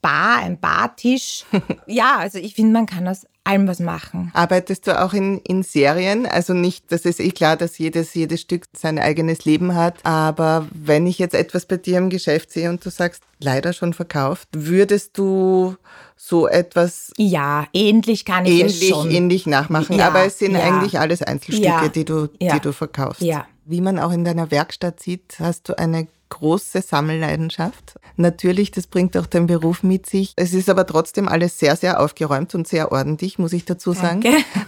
Bar, 0.00 0.38
ein 0.38 0.58
Bartisch. 0.58 1.44
ja, 1.86 2.16
also 2.18 2.38
ich 2.38 2.54
finde, 2.54 2.72
man 2.72 2.86
kann 2.86 3.08
aus 3.08 3.26
allem 3.48 3.66
was 3.66 3.80
machen. 3.80 4.30
Arbeitest 4.34 4.86
du 4.86 5.00
auch 5.00 5.14
in, 5.14 5.38
in 5.38 5.62
Serien? 5.62 6.26
Also 6.26 6.52
nicht, 6.52 6.92
das 6.92 7.04
ist 7.04 7.18
eh 7.18 7.30
klar, 7.30 7.56
dass 7.56 7.78
jedes, 7.78 8.14
jedes 8.14 8.42
Stück 8.42 8.64
sein 8.76 8.98
eigenes 8.98 9.44
Leben 9.44 9.74
hat, 9.74 9.94
aber 10.04 10.68
wenn 10.70 11.06
ich 11.06 11.18
jetzt 11.18 11.34
etwas 11.34 11.64
bei 11.64 11.78
dir 11.78 11.98
im 11.98 12.10
Geschäft 12.10 12.52
sehe 12.52 12.68
und 12.68 12.84
du 12.84 12.90
sagst, 12.90 13.22
leider 13.40 13.72
schon 13.72 13.94
verkauft, 13.94 14.48
würdest 14.52 15.16
du 15.16 15.76
so 16.16 16.46
etwas 16.48 17.12
ja 17.16 17.66
ähnlich 17.72 18.24
kann 18.24 18.44
ich 18.44 18.60
ähnlich, 18.60 18.82
es 18.82 18.88
schon. 18.88 19.10
ähnlich 19.10 19.46
nachmachen, 19.46 19.96
ja, 19.96 20.08
aber 20.08 20.24
es 20.24 20.38
sind 20.38 20.52
ja. 20.52 20.60
eigentlich 20.60 20.98
alles 20.98 21.22
Einzelstücke, 21.22 21.68
ja, 21.68 21.88
die 21.88 22.04
du 22.04 22.26
die 22.26 22.60
du 22.60 22.72
verkaufst. 22.72 23.22
Ja. 23.22 23.46
Wie 23.64 23.80
man 23.80 23.98
auch 23.98 24.12
in 24.12 24.24
deiner 24.24 24.50
Werkstatt 24.50 25.00
sieht, 25.00 25.36
hast 25.38 25.68
du 25.68 25.78
eine 25.78 26.08
große 26.28 26.82
Sammelleidenschaft. 26.82 27.98
Natürlich, 28.16 28.70
das 28.70 28.86
bringt 28.86 29.16
auch 29.16 29.26
den 29.26 29.46
Beruf 29.46 29.82
mit 29.82 30.06
sich. 30.06 30.32
Es 30.36 30.52
ist 30.52 30.68
aber 30.68 30.86
trotzdem 30.86 31.28
alles 31.28 31.58
sehr, 31.58 31.76
sehr 31.76 32.00
aufgeräumt 32.00 32.54
und 32.54 32.66
sehr 32.66 32.92
ordentlich, 32.92 33.38
muss 33.38 33.52
ich 33.52 33.64
dazu 33.64 33.92
sagen. 33.92 34.22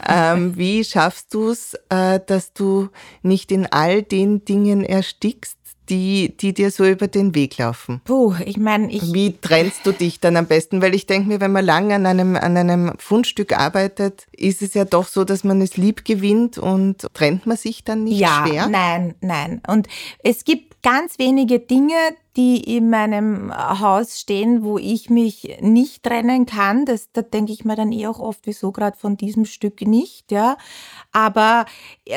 Ähm, 0.09 0.57
wie 0.57 0.83
schaffst 0.85 1.33
du 1.35 1.50
es, 1.50 1.75
äh, 1.88 2.21
dass 2.26 2.52
du 2.52 2.88
nicht 3.23 3.52
in 3.52 3.67
all 3.67 4.02
den 4.02 4.45
Dingen 4.45 4.83
erstickst, 4.83 5.57
die, 5.90 6.37
die 6.37 6.55
dir 6.55 6.71
so 6.71 6.87
über 6.87 7.09
den 7.09 7.35
Weg 7.35 7.59
laufen? 7.59 8.00
Puh, 8.05 8.35
ich 8.45 8.57
meine, 8.57 8.90
ich. 8.90 9.12
Wie 9.12 9.37
trennst 9.38 9.85
du 9.85 9.93
dich 9.93 10.21
dann 10.21 10.37
am 10.37 10.47
besten? 10.47 10.81
Weil 10.81 10.95
ich 10.95 11.07
denke 11.07 11.29
mir, 11.29 11.40
wenn 11.40 11.52
man 11.52 11.64
lange 11.64 11.95
an 11.97 12.07
einem, 12.07 12.37
an 12.37 12.57
einem 12.57 12.93
Fundstück 12.99 13.59
arbeitet, 13.59 14.26
ist 14.33 14.62
es 14.62 14.75
ja 14.75 14.85
doch 14.85 15.07
so, 15.07 15.25
dass 15.25 15.45
man 15.45 15.61
es 15.61 15.76
lieb 15.76 16.05
gewinnt 16.05 16.59
und 16.59 17.07
trennt 17.12 17.47
man 17.47 17.57
sich 17.57 17.85
dann 17.85 18.05
nicht 18.05 18.19
ja, 18.19 18.45
schwer? 18.47 18.69
Nein, 18.69 19.14
nein. 19.21 19.61
Und 19.67 19.88
es 20.23 20.45
gibt 20.45 20.70
ganz 20.83 21.19
wenige 21.19 21.61
Dinge, 21.61 21.95
die 22.37 22.77
in 22.77 22.91
meinem 22.91 23.53
Haus 23.53 24.21
stehen, 24.21 24.63
wo 24.63 24.79
ich 24.79 25.11
mich 25.11 25.59
nicht 25.61 26.03
trennen 26.03 26.47
kann. 26.47 26.85
Das, 26.87 27.11
da 27.13 27.23
denke 27.23 27.53
ich 27.53 27.65
mir 27.65 27.77
dann 27.77 27.93
eh 27.93 28.07
auch 28.07 28.21
oft, 28.21 28.41
wieso 28.45 28.73
gerade 28.73 28.97
von 28.97 29.17
diesem 29.17 29.45
Stück 29.45 29.83
nicht, 29.83 30.31
ja. 30.31 30.57
Aber 31.13 31.67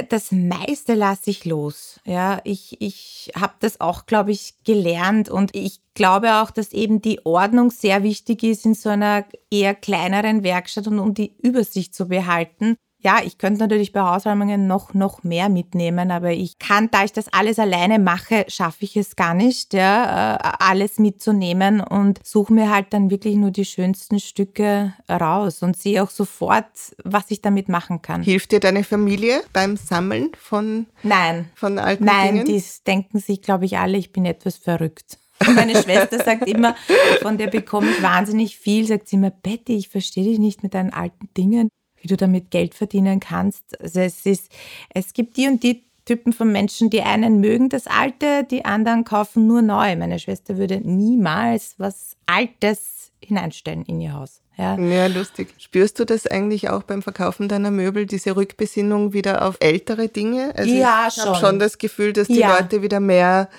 das 0.09 0.31
meiste 0.31 0.93
lasse 0.93 1.29
ich 1.31 1.45
los, 1.45 1.99
ja. 2.05 2.41
Ich, 2.43 2.79
ich 2.79 3.31
habe 3.35 3.53
das 3.59 3.81
auch, 3.81 4.05
glaube 4.05 4.31
ich, 4.31 4.55
gelernt 4.63 5.29
und 5.29 5.55
ich 5.55 5.81
glaube 5.93 6.35
auch, 6.35 6.51
dass 6.51 6.73
eben 6.73 7.01
die 7.01 7.25
Ordnung 7.25 7.71
sehr 7.71 8.03
wichtig 8.03 8.43
ist 8.43 8.65
in 8.65 8.75
so 8.75 8.89
einer 8.89 9.25
eher 9.51 9.75
kleineren 9.75 10.43
Werkstatt 10.43 10.87
und 10.87 10.99
um 10.99 11.13
die 11.13 11.35
Übersicht 11.41 11.93
zu 11.95 12.07
behalten 12.07 12.77
ja, 13.03 13.19
ich 13.23 13.37
könnte 13.37 13.59
natürlich 13.59 13.91
bei 13.91 13.99
Hausräumungen 13.99 14.65
noch, 14.65 14.93
noch 14.93 15.23
mehr 15.23 15.49
mitnehmen, 15.49 16.09
aber 16.09 16.31
ich 16.31 16.57
kann, 16.57 16.89
da 16.89 17.03
ich 17.03 17.11
das 17.11 17.31
alles 17.33 17.59
alleine 17.59 17.99
mache, 17.99 18.45
schaffe 18.47 18.85
ich 18.85 18.95
es 18.95 19.15
gar 19.15 19.33
nicht, 19.33 19.73
ja, 19.73 20.35
äh, 20.35 20.51
alles 20.59 20.99
mitzunehmen 20.99 21.81
und 21.81 22.19
suche 22.23 22.53
mir 22.53 22.71
halt 22.71 22.87
dann 22.91 23.09
wirklich 23.09 23.35
nur 23.35 23.51
die 23.51 23.65
schönsten 23.65 24.19
Stücke 24.19 24.93
raus 25.09 25.63
und 25.63 25.75
sehe 25.75 26.01
auch 26.01 26.09
sofort, 26.09 26.65
was 27.03 27.25
ich 27.29 27.41
damit 27.41 27.67
machen 27.67 28.01
kann. 28.01 28.23
Hilft 28.23 28.53
dir 28.53 28.61
deine 28.61 28.85
Familie 28.85 29.41
beim 29.51 29.75
Sammeln 29.75 30.31
von, 30.39 30.87
Nein. 31.03 31.49
von 31.55 31.79
alten 31.79 32.05
Nein, 32.05 32.35
Dingen? 32.35 32.47
Nein, 32.47 32.55
die 32.55 32.63
denken 32.87 33.19
sich, 33.19 33.41
glaube 33.41 33.65
ich, 33.65 33.77
alle, 33.77 33.97
ich 33.97 34.13
bin 34.13 34.25
etwas 34.25 34.57
verrückt. 34.57 35.17
Und 35.45 35.55
meine 35.55 35.75
Schwester 35.75 36.23
sagt 36.23 36.47
immer, 36.47 36.75
von 37.21 37.37
der 37.37 37.47
bekomme 37.47 37.89
ich 37.89 38.01
wahnsinnig 38.01 38.57
viel, 38.57 38.87
sagt 38.87 39.09
sie 39.09 39.17
immer, 39.17 39.31
Betty, 39.31 39.75
ich 39.75 39.89
verstehe 39.89 40.23
dich 40.23 40.39
nicht 40.39 40.63
mit 40.63 40.73
deinen 40.73 40.93
alten 40.93 41.27
Dingen 41.35 41.69
wie 42.03 42.07
du 42.07 42.17
damit 42.17 42.51
Geld 42.51 42.75
verdienen 42.75 43.19
kannst. 43.19 43.79
Also 43.81 44.01
es 44.01 44.25
ist, 44.25 44.51
es 44.93 45.13
gibt 45.13 45.37
die 45.37 45.47
und 45.47 45.63
die 45.63 45.83
Typen 46.05 46.33
von 46.33 46.51
Menschen, 46.51 46.89
die 46.89 47.01
einen 47.01 47.39
mögen 47.39 47.69
das 47.69 47.87
Alte, 47.87 48.43
die 48.43 48.65
anderen 48.65 49.05
kaufen 49.05 49.47
nur 49.47 49.61
neu. 49.61 49.95
Meine 49.95 50.19
Schwester 50.19 50.57
würde 50.57 50.81
niemals 50.83 51.75
was 51.77 52.17
Altes 52.25 53.11
hineinstellen 53.23 53.83
in 53.85 54.01
ihr 54.01 54.13
Haus. 54.13 54.41
Ja. 54.57 54.77
ja, 54.77 55.07
lustig. 55.07 55.47
Spürst 55.57 55.99
du 55.99 56.05
das 56.05 56.27
eigentlich 56.27 56.69
auch 56.69 56.83
beim 56.83 57.01
Verkaufen 57.01 57.47
deiner 57.47 57.71
Möbel, 57.71 58.05
diese 58.05 58.35
Rückbesinnung 58.35 59.13
wieder 59.13 59.47
auf 59.47 59.57
ältere 59.61 60.09
Dinge? 60.09 60.53
Also 60.55 60.71
ja, 60.71 61.07
ich 61.09 61.17
habe 61.17 61.37
schon 61.37 61.57
das 61.57 61.79
Gefühl, 61.79 62.13
dass 62.13 62.27
die 62.27 62.39
ja. 62.39 62.59
Leute 62.59 62.83
wieder 62.83 62.99
mehr 62.99 63.49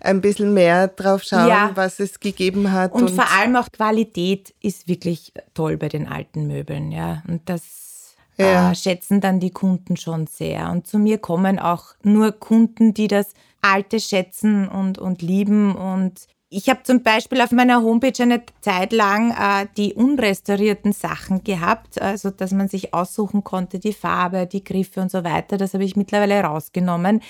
ein 0.00 0.20
bisschen 0.20 0.54
mehr 0.54 0.88
drauf 0.88 1.22
schauen, 1.22 1.48
ja. 1.48 1.70
was 1.74 2.00
es 2.00 2.20
gegeben 2.20 2.72
hat. 2.72 2.92
Und, 2.92 3.02
und, 3.02 3.10
vor 3.10 3.30
allem 3.38 3.56
auch 3.56 3.70
Qualität 3.70 4.54
ist 4.60 4.88
wirklich 4.88 5.32
toll 5.54 5.76
bei 5.76 5.88
den 5.88 6.08
alten 6.08 6.46
Möbeln, 6.46 6.92
ja. 6.92 7.22
Und 7.28 7.48
das 7.48 8.16
ja. 8.36 8.70
äh, 8.70 8.74
schätzen 8.74 9.20
dann 9.20 9.40
die 9.40 9.50
Kunden 9.50 9.96
schon 9.96 10.26
sehr. 10.26 10.70
Und 10.70 10.86
zu 10.86 10.98
mir 10.98 11.18
kommen 11.18 11.58
auch 11.58 11.94
nur 12.02 12.32
Kunden, 12.32 12.94
die 12.94 13.08
das 13.08 13.34
Alte 13.62 14.00
schätzen 14.00 14.68
und, 14.68 14.98
und 14.98 15.22
lieben 15.22 15.74
und 15.74 16.26
ich 16.52 16.68
habe 16.68 16.82
zum 16.82 17.04
Beispiel 17.04 17.40
auf 17.42 17.52
meiner 17.52 17.82
Homepage 17.82 18.22
eine 18.24 18.42
Zeit 18.60 18.92
lang 18.92 19.30
äh, 19.30 19.68
die 19.76 19.94
unrestaurierten 19.94 20.92
Sachen 20.92 21.44
gehabt, 21.44 22.02
also 22.02 22.30
dass 22.30 22.50
man 22.50 22.66
sich 22.66 22.92
aussuchen 22.92 23.44
konnte, 23.44 23.78
die 23.78 23.92
Farbe, 23.92 24.48
die 24.48 24.64
Griffe 24.64 25.00
und 25.00 25.12
so 25.12 25.22
weiter. 25.22 25.58
Das 25.58 25.74
habe 25.74 25.84
ich 25.84 25.94
mittlerweile 25.94 26.40
rausgenommen, 26.40 27.22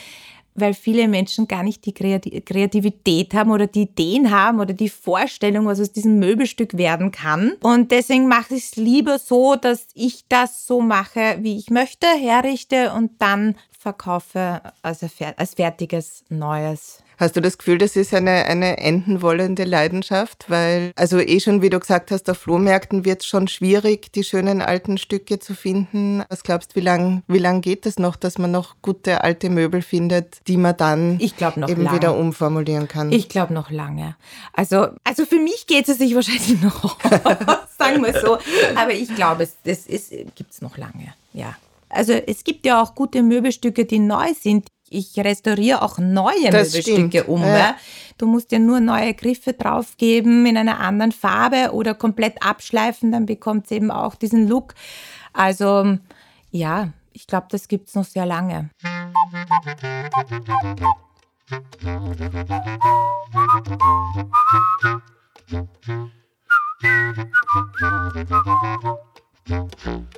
weil 0.55 0.75
viele 0.75 1.09
Menschen 1.09 1.49
gar 1.49 1.63
nicht 1.63 1.87
die 1.87 1.95
Kreativität 1.95 3.35
haben 3.35 3.51
oder 3.51 3.67
die 3.67 3.83
Ideen 3.83 4.31
haben 4.31 4.61
oder 4.61 4.75
die 4.75 4.89
Vorstellung, 4.89 5.67
was 5.67 5.81
aus 5.81 5.93
diesem 5.93 6.19
Möbelstück 6.19 6.77
werden 6.77 7.11
kann. 7.11 7.53
Und 7.63 7.91
deswegen 7.91 8.29
mache 8.29 8.55
ich 8.55 8.65
es 8.65 8.77
lieber 8.77 9.19
so, 9.19 9.57
dass 9.57 9.87
ich 9.95 10.25
das 10.29 10.67
so 10.67 10.81
mache, 10.81 11.39
wie 11.41 11.57
ich 11.57 11.71
möchte, 11.71 12.07
herrichte 12.07 12.93
und 12.93 13.13
dann 13.21 13.57
verkaufe 13.79 14.61
als, 14.83 15.05
fertiges 15.55 16.25
Neues. 16.29 17.03
Hast 17.21 17.37
du 17.37 17.43
das 17.43 17.59
Gefühl, 17.59 17.77
das 17.77 17.97
ist 17.97 18.15
eine, 18.15 18.47
eine 18.47 18.79
enden 18.79 19.21
wollende 19.21 19.65
Leidenschaft? 19.65 20.47
Weil, 20.49 20.93
also 20.97 21.19
eh 21.19 21.39
schon, 21.39 21.61
wie 21.61 21.69
du 21.69 21.79
gesagt 21.79 22.11
hast, 22.11 22.31
auf 22.31 22.39
Flohmärkten 22.39 23.05
wird 23.05 23.21
es 23.21 23.27
schon 23.27 23.47
schwierig, 23.47 24.11
die 24.13 24.25
schönen 24.25 24.63
alten 24.63 24.97
Stücke 24.97 25.39
zu 25.39 25.55
finden. 25.55 26.25
Was 26.31 26.43
glaubst 26.45 26.73
du, 26.73 26.77
wie 26.77 26.85
lange 26.85 27.23
wie 27.29 27.37
lang 27.37 27.61
geht 27.61 27.85
es 27.85 27.99
noch, 27.99 28.17
dass 28.17 28.39
man 28.39 28.51
noch 28.51 28.77
gute 28.81 29.23
alte 29.23 29.51
Möbel 29.51 29.83
findet, 29.83 30.39
die 30.47 30.57
man 30.57 30.75
dann 30.79 31.21
eben 31.21 31.35
lange. 31.61 31.93
wieder 31.93 32.17
umformulieren 32.17 32.89
kann? 32.89 33.13
Ich 33.13 33.29
glaube 33.29 33.53
noch 33.53 33.71
lange. 33.71 34.17
Also, 34.55 34.89
also 35.05 35.27
für 35.27 35.41
mich 35.41 35.67
geht 35.67 35.91
es 35.91 35.99
sich 35.99 36.15
wahrscheinlich 36.15 36.63
noch 36.63 36.97
sagen 37.79 38.03
wir 38.03 38.19
so. 38.19 38.39
Aber 38.77 38.93
ich 38.93 39.15
glaube, 39.15 39.43
es, 39.43 39.57
das 39.65 39.87
gibt 40.35 40.53
es 40.53 40.63
noch 40.63 40.79
lange, 40.79 41.13
ja. 41.35 41.55
Also 41.91 42.13
es 42.13 42.45
gibt 42.45 42.65
ja 42.65 42.81
auch 42.81 42.95
gute 42.95 43.23
Möbelstücke, 43.23 43.85
die 43.85 43.99
neu 43.99 44.33
sind, 44.41 44.69
ich 44.91 45.17
restauriere 45.19 45.83
auch 45.83 45.99
neue 45.99 46.51
das 46.51 46.75
Möbelstücke 46.75 47.25
um. 47.25 47.43
Ja. 47.43 47.77
Du 48.19 48.27
musst 48.27 48.53
ja 48.53 48.59
nur 48.59 48.81
neue 48.81 49.15
Griffe 49.15 49.55
draufgeben 49.55 50.45
in 50.45 50.57
einer 50.57 50.81
anderen 50.81 51.13
Farbe 51.13 51.73
oder 51.73 51.95
komplett 51.95 52.43
abschleifen, 52.45 53.13
dann 53.13 53.25
bekommt 53.25 53.67
es 53.67 53.71
eben 53.71 53.91
auch 53.91 54.17
diesen 54.17 54.49
Look. 54.49 54.75
Also 55.33 55.97
ja, 56.51 56.93
ich 57.13 57.27
glaube, 57.29 57.47
das 57.51 57.69
gibt 57.69 57.89
es 57.89 57.95
noch 57.95 58.05
sehr 58.05 58.27
lange. 58.27 58.71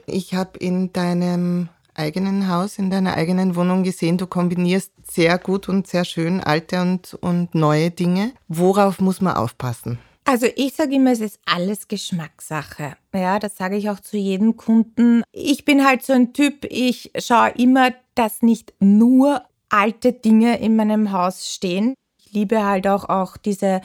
Ich 0.07 0.35
habe 0.35 0.59
in 0.59 0.93
deinem 0.93 1.69
eigenen 1.95 2.49
Haus, 2.49 2.79
in 2.79 2.91
deiner 2.91 3.15
eigenen 3.15 3.57
Wohnung 3.57 3.83
gesehen, 3.83 4.19
du 4.19 4.27
kombinierst 4.27 4.93
sehr 5.11 5.39
gut 5.39 5.69
und 5.69 5.87
sehr 5.87 6.05
schön 6.05 6.41
alte 6.41 6.81
und, 6.81 7.15
und 7.21 7.55
neue 7.55 7.91
Dinge. 7.91 8.33
Worauf 8.49 9.01
muss 9.01 9.21
man 9.21 9.35
aufpassen? 9.37 9.99
Also 10.25 10.47
ich 10.55 10.75
sage 10.75 10.95
immer, 10.95 11.11
es 11.13 11.21
ist 11.21 11.41
alles 11.47 11.89
Geschmackssache. 11.89 12.97
Ja, 13.13 13.39
das 13.39 13.57
sage 13.57 13.77
ich 13.77 13.91
auch 13.91 14.01
zu 14.01 14.17
jedem 14.17 14.57
Kunden. 14.57 15.25
Ich 15.33 15.65
bin 15.65 15.85
halt 15.85 16.05
so 16.05 16.13
ein 16.13 16.33
Typ, 16.33 16.65
ich 16.65 17.11
schaue 17.19 17.51
immer, 17.51 17.93
dass 18.15 18.43
nicht 18.43 18.73
nur 18.79 19.43
alte 19.69 20.13
Dinge 20.13 20.61
in 20.61 20.77
meinem 20.77 21.13
Haus 21.13 21.53
stehen. 21.53 21.95
Ich 22.25 22.33
liebe 22.33 22.65
halt 22.65 22.87
auch, 22.87 23.09
auch 23.09 23.37
diese 23.37 23.81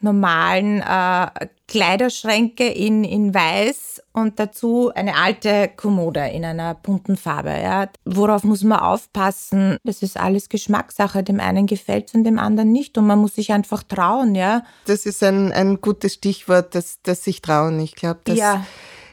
normalen 0.00 0.80
äh, 0.80 1.46
Kleiderschränke 1.66 2.68
in, 2.68 3.04
in 3.04 3.34
weiß 3.34 4.02
und 4.12 4.38
dazu 4.38 4.92
eine 4.94 5.16
alte 5.16 5.70
Kommode 5.76 6.20
in 6.28 6.44
einer 6.44 6.74
bunten 6.74 7.16
Farbe. 7.16 7.50
Ja. 7.50 7.88
Worauf 8.04 8.44
muss 8.44 8.62
man 8.62 8.80
aufpassen? 8.80 9.78
Das 9.82 10.02
ist 10.02 10.18
alles 10.18 10.48
Geschmackssache. 10.48 11.22
Dem 11.22 11.40
einen 11.40 11.66
gefällt 11.66 12.08
es 12.08 12.14
und 12.14 12.24
dem 12.24 12.38
anderen 12.38 12.70
nicht. 12.70 12.96
Und 12.98 13.06
man 13.06 13.18
muss 13.18 13.34
sich 13.34 13.52
einfach 13.52 13.82
trauen, 13.82 14.34
ja. 14.34 14.62
Das 14.86 15.06
ist 15.06 15.22
ein, 15.22 15.52
ein 15.52 15.80
gutes 15.80 16.14
Stichwort, 16.14 16.74
das, 16.74 16.98
das 17.02 17.24
sich 17.24 17.40
trauen. 17.40 17.80
Ich 17.80 17.94
glaube, 17.94 18.20
dass 18.24 18.36
ja. 18.36 18.64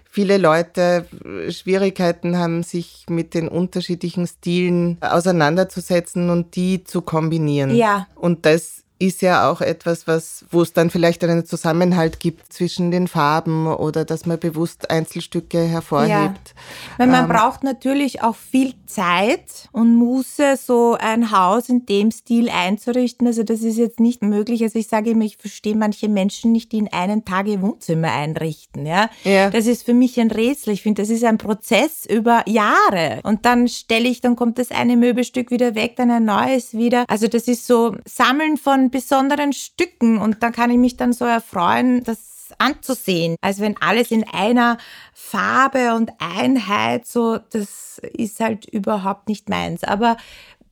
viele 0.09 0.37
Leute 0.37 1.07
Schwierigkeiten 1.49 2.37
haben, 2.37 2.61
sich 2.61 3.05
mit 3.09 3.33
den 3.33 3.47
unterschiedlichen 3.47 4.27
Stilen 4.27 4.97
auseinanderzusetzen 4.99 6.29
und 6.29 6.55
die 6.55 6.83
zu 6.83 7.01
kombinieren. 7.01 7.73
Ja. 7.75 8.07
Und 8.15 8.45
das 8.45 8.80
ist 9.01 9.23
ja 9.23 9.49
auch 9.49 9.61
etwas, 9.61 10.05
was, 10.05 10.45
wo 10.51 10.61
es 10.61 10.73
dann 10.73 10.91
vielleicht 10.91 11.23
einen 11.23 11.43
Zusammenhalt 11.43 12.19
gibt 12.19 12.53
zwischen 12.53 12.91
den 12.91 13.07
Farben 13.07 13.65
oder 13.65 14.05
dass 14.05 14.27
man 14.27 14.39
bewusst 14.39 14.91
Einzelstücke 14.91 15.59
hervorhebt. 15.63 16.11
Ja. 16.13 16.97
Weil 16.97 17.07
man 17.07 17.23
ähm, 17.23 17.29
braucht 17.29 17.63
natürlich 17.63 18.21
auch 18.21 18.35
viel 18.35 18.75
Zeit 18.85 19.69
und 19.71 19.95
Muße, 19.95 20.55
so 20.55 20.97
ein 20.99 21.31
Haus 21.31 21.67
in 21.69 21.87
dem 21.87 22.11
Stil 22.11 22.49
einzurichten. 22.49 23.25
Also 23.25 23.41
das 23.41 23.61
ist 23.61 23.77
jetzt 23.77 23.99
nicht 23.99 24.21
möglich. 24.21 24.61
Also 24.61 24.77
ich 24.77 24.87
sage 24.87 25.09
immer, 25.09 25.25
ich 25.25 25.37
verstehe 25.37 25.75
manche 25.75 26.07
Menschen 26.07 26.51
nicht, 26.51 26.71
die 26.71 26.77
in 26.77 26.93
einen 26.93 27.25
Tag 27.25 27.47
ihr 27.47 27.61
Wohnzimmer 27.61 28.11
einrichten. 28.11 28.85
Ja? 28.85 29.09
ja. 29.23 29.49
Das 29.49 29.65
ist 29.65 29.83
für 29.83 29.95
mich 29.95 30.19
ein 30.19 30.29
Rätsel. 30.29 30.73
Ich 30.73 30.83
finde, 30.83 31.01
das 31.01 31.09
ist 31.09 31.23
ein 31.23 31.39
Prozess 31.39 32.05
über 32.05 32.43
Jahre. 32.47 33.21
Und 33.23 33.45
dann 33.45 33.67
stelle 33.67 34.07
ich, 34.07 34.21
dann 34.21 34.35
kommt 34.35 34.59
das 34.59 34.69
eine 34.69 34.95
Möbelstück 34.95 35.49
wieder 35.49 35.73
weg, 35.73 35.95
dann 35.95 36.11
ein 36.11 36.25
neues 36.25 36.75
wieder. 36.75 37.05
Also 37.07 37.27
das 37.27 37.47
ist 37.47 37.65
so 37.65 37.95
Sammeln 38.05 38.57
von 38.57 38.90
besonderen 38.91 39.53
Stücken 39.53 40.17
und 40.17 40.43
da 40.43 40.51
kann 40.51 40.69
ich 40.69 40.77
mich 40.77 40.97
dann 40.97 41.13
so 41.13 41.25
erfreuen, 41.25 42.03
das 42.03 42.53
anzusehen. 42.57 43.35
Also 43.41 43.61
wenn 43.61 43.77
alles 43.81 44.11
in 44.11 44.25
einer 44.27 44.77
Farbe 45.13 45.95
und 45.95 46.11
Einheit 46.19 47.05
so, 47.05 47.37
das 47.37 47.99
ist 48.13 48.39
halt 48.39 48.65
überhaupt 48.65 49.27
nicht 49.29 49.49
meins. 49.49 49.83
Aber 49.83 50.17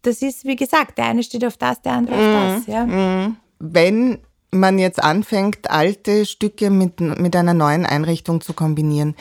das 0.01 0.21
ist, 0.21 0.45
wie 0.45 0.55
gesagt, 0.55 0.97
der 0.97 1.05
eine 1.05 1.23
steht 1.23 1.45
auf 1.45 1.57
das, 1.57 1.81
der 1.81 1.93
andere 1.93 2.15
auf 2.15 2.65
das. 2.65 2.67
Ja. 2.67 2.85
Mhm. 2.85 3.37
Wenn 3.59 4.19
man 4.51 4.79
jetzt 4.79 5.03
anfängt, 5.03 5.69
alte 5.69 6.25
Stücke 6.25 6.69
mit, 6.69 6.99
mit 6.99 7.35
einer 7.35 7.53
neuen 7.53 7.85
Einrichtung 7.85 8.41
zu 8.41 8.53
kombinieren, 8.53 9.15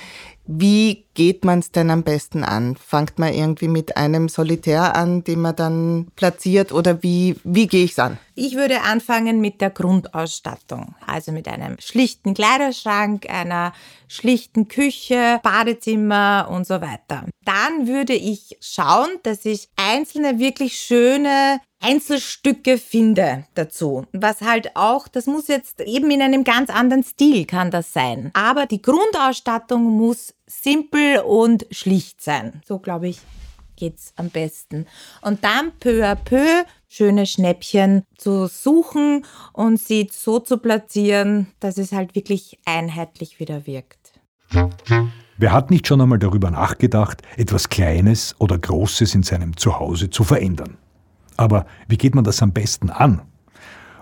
wie 0.50 1.04
geht 1.12 1.44
man 1.44 1.58
es 1.58 1.72
denn 1.72 1.90
am 1.90 2.04
besten 2.04 2.42
an? 2.42 2.74
Fangt 2.74 3.18
man 3.18 3.34
irgendwie 3.34 3.68
mit 3.68 3.98
einem 3.98 4.30
Solitär 4.30 4.96
an, 4.96 5.22
den 5.22 5.42
man 5.42 5.54
dann 5.54 6.06
platziert 6.16 6.72
oder 6.72 7.02
wie, 7.02 7.36
wie 7.44 7.66
gehe 7.66 7.84
ich 7.84 7.92
es 7.92 7.98
an? 7.98 8.18
Ich 8.34 8.54
würde 8.54 8.80
anfangen 8.80 9.42
mit 9.42 9.60
der 9.60 9.68
Grundausstattung, 9.68 10.94
also 11.06 11.32
mit 11.32 11.48
einem 11.48 11.76
schlichten 11.80 12.32
Kleiderschrank, 12.32 13.28
einer 13.28 13.74
schlichten 14.06 14.68
Küche, 14.68 15.38
Badezimmer 15.42 16.48
und 16.50 16.66
so 16.66 16.80
weiter. 16.80 17.26
Dann 17.44 17.86
würde 17.86 18.14
ich 18.14 18.56
schauen, 18.60 19.08
dass 19.24 19.44
ich 19.44 19.68
einzelne 19.76 20.38
wirklich 20.38 20.78
schöne 20.78 21.60
Einzelstücke 21.80 22.78
finde 22.78 23.44
dazu. 23.54 24.06
Was 24.12 24.40
halt 24.40 24.74
auch, 24.76 25.08
das 25.08 25.26
muss 25.26 25.48
jetzt 25.48 25.80
eben 25.80 26.10
in 26.10 26.22
einem 26.22 26.44
ganz 26.44 26.70
anderen 26.70 27.04
Stil 27.04 27.44
kann 27.44 27.70
das 27.70 27.92
sein. 27.92 28.30
Aber 28.34 28.66
die 28.66 28.82
Grundausstattung 28.82 29.84
muss 29.84 30.34
simpel 30.48 31.20
und 31.20 31.66
schlicht 31.70 32.20
sein. 32.20 32.62
So 32.66 32.78
glaube 32.78 33.08
ich 33.08 33.20
geht's 33.76 34.12
am 34.16 34.30
besten. 34.30 34.86
Und 35.22 35.44
dann 35.44 35.72
peu 35.78 36.04
à 36.04 36.16
peu 36.16 36.64
schöne 36.88 37.26
Schnäppchen 37.26 38.02
zu 38.16 38.46
suchen 38.48 39.24
und 39.52 39.78
sie 39.78 40.08
so 40.10 40.40
zu 40.40 40.58
platzieren, 40.58 41.46
dass 41.60 41.78
es 41.78 41.92
halt 41.92 42.14
wirklich 42.14 42.58
einheitlich 42.64 43.38
wieder 43.38 43.66
wirkt. 43.66 44.20
Wer 45.36 45.52
hat 45.52 45.70
nicht 45.70 45.86
schon 45.86 46.00
einmal 46.00 46.18
darüber 46.18 46.50
nachgedacht, 46.50 47.22
etwas 47.36 47.68
Kleines 47.68 48.34
oder 48.38 48.58
Großes 48.58 49.14
in 49.14 49.22
seinem 49.22 49.56
Zuhause 49.56 50.10
zu 50.10 50.24
verändern? 50.24 50.76
Aber 51.36 51.66
wie 51.86 51.98
geht 51.98 52.14
man 52.14 52.24
das 52.24 52.42
am 52.42 52.52
besten 52.52 52.90
an? 52.90 53.22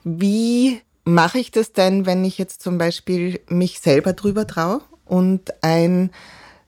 Wie 0.04 0.81
mache 1.04 1.40
ich 1.40 1.50
das 1.50 1.73
denn, 1.73 2.07
wenn 2.07 2.25
ich 2.25 2.38
jetzt 2.38 2.62
zum 2.62 2.78
Beispiel 2.78 3.40
mich 3.49 3.81
selber 3.81 4.12
drüber 4.12 4.47
traue 4.47 4.82
und 5.04 5.65
ein 5.65 6.13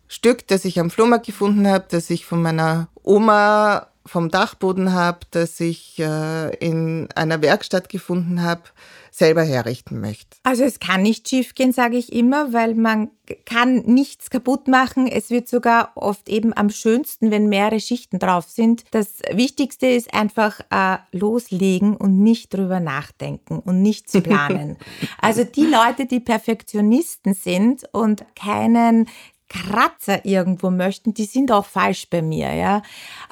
Stück, 0.09 0.49
das 0.49 0.65
ich 0.65 0.81
am 0.81 0.91
Flohmarkt 0.91 1.27
gefunden 1.27 1.69
habe, 1.69 1.85
das 1.89 2.11
ich 2.11 2.27
von 2.27 2.43
meiner 2.43 2.89
Oma 3.05 3.87
vom 4.07 4.31
Dachboden 4.31 4.93
habe, 4.93 5.21
das 5.31 5.61
ich 5.61 5.99
äh, 5.99 6.55
in 6.57 7.09
einer 7.15 7.41
Werkstatt 7.41 7.89
gefunden 7.89 8.43
habe, 8.43 8.63
selber 9.11 9.43
herrichten 9.45 10.01
möchte. 10.01 10.37
Also 10.43 10.65
es 10.65 10.81
kann 10.81 11.03
nicht 11.03 11.29
schiefgehen, 11.29 11.73
sage 11.73 11.97
ich 11.97 12.13
immer, 12.13 12.53
weil 12.53 12.75
man 12.75 13.11
kann 13.47 13.77
nichts 13.87 14.29
kaputt 14.29 14.67
machen. 14.67 15.07
Es 15.07 15.31
wird 15.31 15.49
sogar 15.49 15.93
oft 15.95 16.29
eben 16.29 16.55
am 16.55 16.69
schönsten, 16.69 17.31
wenn 17.31 17.49
mehrere 17.49 17.79
Schichten 17.81 18.19
drauf 18.19 18.47
sind. 18.49 18.85
Das 18.91 19.21
Wichtigste 19.31 19.87
ist 19.87 20.13
einfach 20.13 20.61
äh, 20.71 20.99
loslegen 21.13 21.97
und 21.97 22.19
nicht 22.19 22.53
drüber 22.53 22.81
nachdenken 22.81 23.61
und 23.61 23.83
nichts 23.83 24.13
planen. 24.23 24.77
also 25.21 25.45
die 25.45 25.67
Leute, 25.67 26.07
die 26.07 26.21
Perfektionisten 26.21 27.35
sind 27.35 27.85
und 27.93 28.25
keinen 28.35 29.07
Kratzer 29.55 30.25
irgendwo 30.25 30.71
möchten, 30.71 31.15
die 31.15 31.25
sind 31.25 31.53
auch 31.53 31.67
falsch 31.67 32.09
bei 32.11 32.23
mir. 32.23 32.53
Ja? 32.55 32.83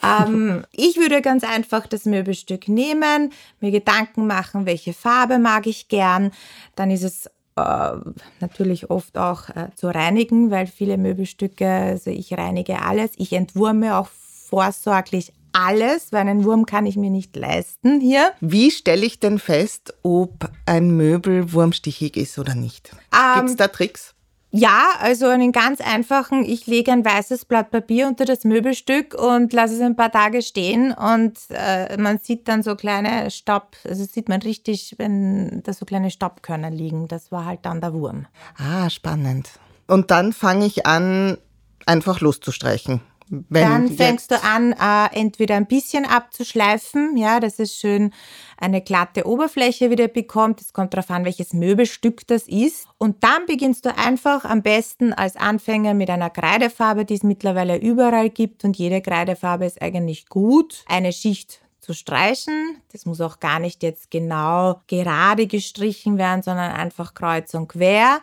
Ähm, 0.03 0.65
ich 0.73 0.97
würde 0.97 1.21
ganz 1.21 1.45
einfach 1.45 1.87
das 1.87 2.05
Möbelstück 2.05 2.69
nehmen, 2.69 3.33
mir 3.61 3.71
Gedanken 3.71 4.27
machen, 4.27 4.67
welche 4.67 4.93
Farbe 4.93 5.39
mag 5.39 5.67
ich 5.67 5.89
gern. 5.89 6.31
Dann 6.77 6.91
ist 6.91 7.03
es 7.03 7.27
äh, 7.57 7.97
natürlich 8.41 8.91
oft 8.91 9.19
auch 9.19 9.49
äh, 9.51 9.69
zu 9.75 9.89
reinigen, 9.89 10.51
weil 10.51 10.67
viele 10.67 10.97
Möbelstücke, 10.97 11.69
also 11.69 12.11
ich 12.11 12.33
reinige 12.33 12.83
alles. 12.83 13.11
Ich 13.17 13.33
entwurme 13.33 13.97
auch 13.97 14.09
vorsorglich 14.09 15.33
alles, 15.53 16.13
weil 16.13 16.23
einen 16.23 16.45
Wurm 16.45 16.67
kann 16.67 16.87
ich 16.87 16.97
mir 16.97 17.11
nicht 17.11 17.37
leisten 17.37 18.01
hier. 18.01 18.33
Wie 18.41 18.71
stelle 18.71 19.05
ich 19.05 19.21
denn 19.21 19.39
fest, 19.39 19.95
ob 20.03 20.51
ein 20.65 20.97
Möbel 20.97 21.53
wurmstichig 21.53 22.17
ist 22.17 22.39
oder 22.39 22.55
nicht? 22.55 22.91
Ähm, 23.13 23.41
Gibt 23.41 23.51
es 23.51 23.57
da 23.57 23.69
Tricks? 23.69 24.12
Ja, 24.55 24.91
also 25.01 25.29
einen 25.29 25.51
ganz 25.51 25.81
einfachen, 25.81 26.45
ich 26.45 26.67
lege 26.67 26.93
ein 26.93 27.03
weißes 27.03 27.47
Blatt 27.47 27.71
Papier 27.71 28.07
unter 28.07 28.27
das 28.27 28.45
Möbelstück 28.45 29.15
und 29.15 29.51
lasse 29.55 29.77
es 29.77 29.81
ein 29.81 29.97
paar 29.97 30.13
Tage 30.13 30.43
stehen 30.43 30.93
und 30.93 31.39
äh, 31.49 31.97
man 31.97 32.19
sieht 32.19 32.49
dann 32.49 32.63
so 32.63 32.77
kleine 32.77 33.31
Staub, 33.31 33.77
also 33.89 34.05
sieht 34.05 34.29
man 34.29 34.43
richtig, 34.43 34.97
wenn 34.99 35.63
da 35.63 35.73
so 35.73 35.87
kleine 35.87 36.11
Staubkörner 36.11 36.71
liegen. 36.71 37.09
Das 37.09 37.33
war 37.33 37.47
halt 37.47 37.61
dann 37.63 37.81
der 37.81 37.95
Wurm. 37.95 38.27
Ah, 38.59 38.91
spannend. 38.91 39.49
Und 39.87 40.11
dann 40.11 40.35
fange 40.35 40.67
ich 40.67 40.85
an, 40.85 41.39
einfach 41.87 42.21
loszustreichen. 42.21 43.01
Wenn 43.49 43.63
dann 43.63 43.89
fängst 43.89 44.31
du 44.31 44.43
an, 44.43 44.73
äh, 44.73 45.19
entweder 45.19 45.57
ein 45.57 45.67
bisschen 45.67 46.05
abzuschleifen, 46.05 47.17
ja, 47.17 47.41
dass 47.41 47.59
es 47.59 47.75
schön 47.75 48.13
eine 48.59 48.83
glatte 48.83 49.27
Oberfläche 49.27 49.91
wieder 49.91 50.09
bekommt. 50.09 50.61
Es 50.61 50.75
kommt 50.75 50.93
darauf 50.93 51.11
an, 51.11 51.25
welches 51.25 51.55
Möbelstück 51.55 52.27
das 52.27 52.47
ist. 52.47 52.87
Und 52.99 53.25
dann 53.25 53.47
beginnst 53.47 53.87
du 53.87 53.97
einfach 53.97 54.45
am 54.45 54.61
besten 54.61 55.15
als 55.15 55.37
Anfänger 55.37 55.95
mit 55.95 56.11
einer 56.11 56.29
Kreidefarbe, 56.29 57.07
die 57.07 57.15
es 57.15 57.23
mittlerweile 57.23 57.79
überall 57.79 58.29
gibt 58.29 58.65
und 58.65 58.77
jede 58.77 59.01
Kreidefarbe 59.01 59.65
ist 59.65 59.81
eigentlich 59.81 60.29
gut, 60.29 60.85
eine 60.87 61.15
Schicht 61.15 61.63
zu 61.81 61.95
streichen. 61.95 62.83
Das 62.93 63.07
muss 63.07 63.23
auch 63.23 63.41
gar 63.41 63.61
nicht 63.61 63.83
jetzt 63.83 64.11
genau 64.11 64.83
gerade 64.89 65.47
gestrichen 65.47 66.19
werden, 66.19 66.43
sondern 66.43 66.73
einfach 66.73 67.15
kreuz 67.15 67.55
und 67.55 67.69
quer 67.69 68.21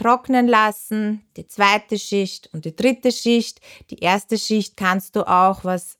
trocknen 0.00 0.48
lassen, 0.48 1.22
die 1.36 1.46
zweite 1.46 1.98
Schicht 1.98 2.48
und 2.54 2.64
die 2.64 2.74
dritte 2.74 3.12
Schicht. 3.12 3.60
Die 3.90 3.98
erste 3.98 4.38
Schicht 4.38 4.76
kannst 4.76 5.14
du 5.14 5.28
auch, 5.28 5.62
was 5.64 5.98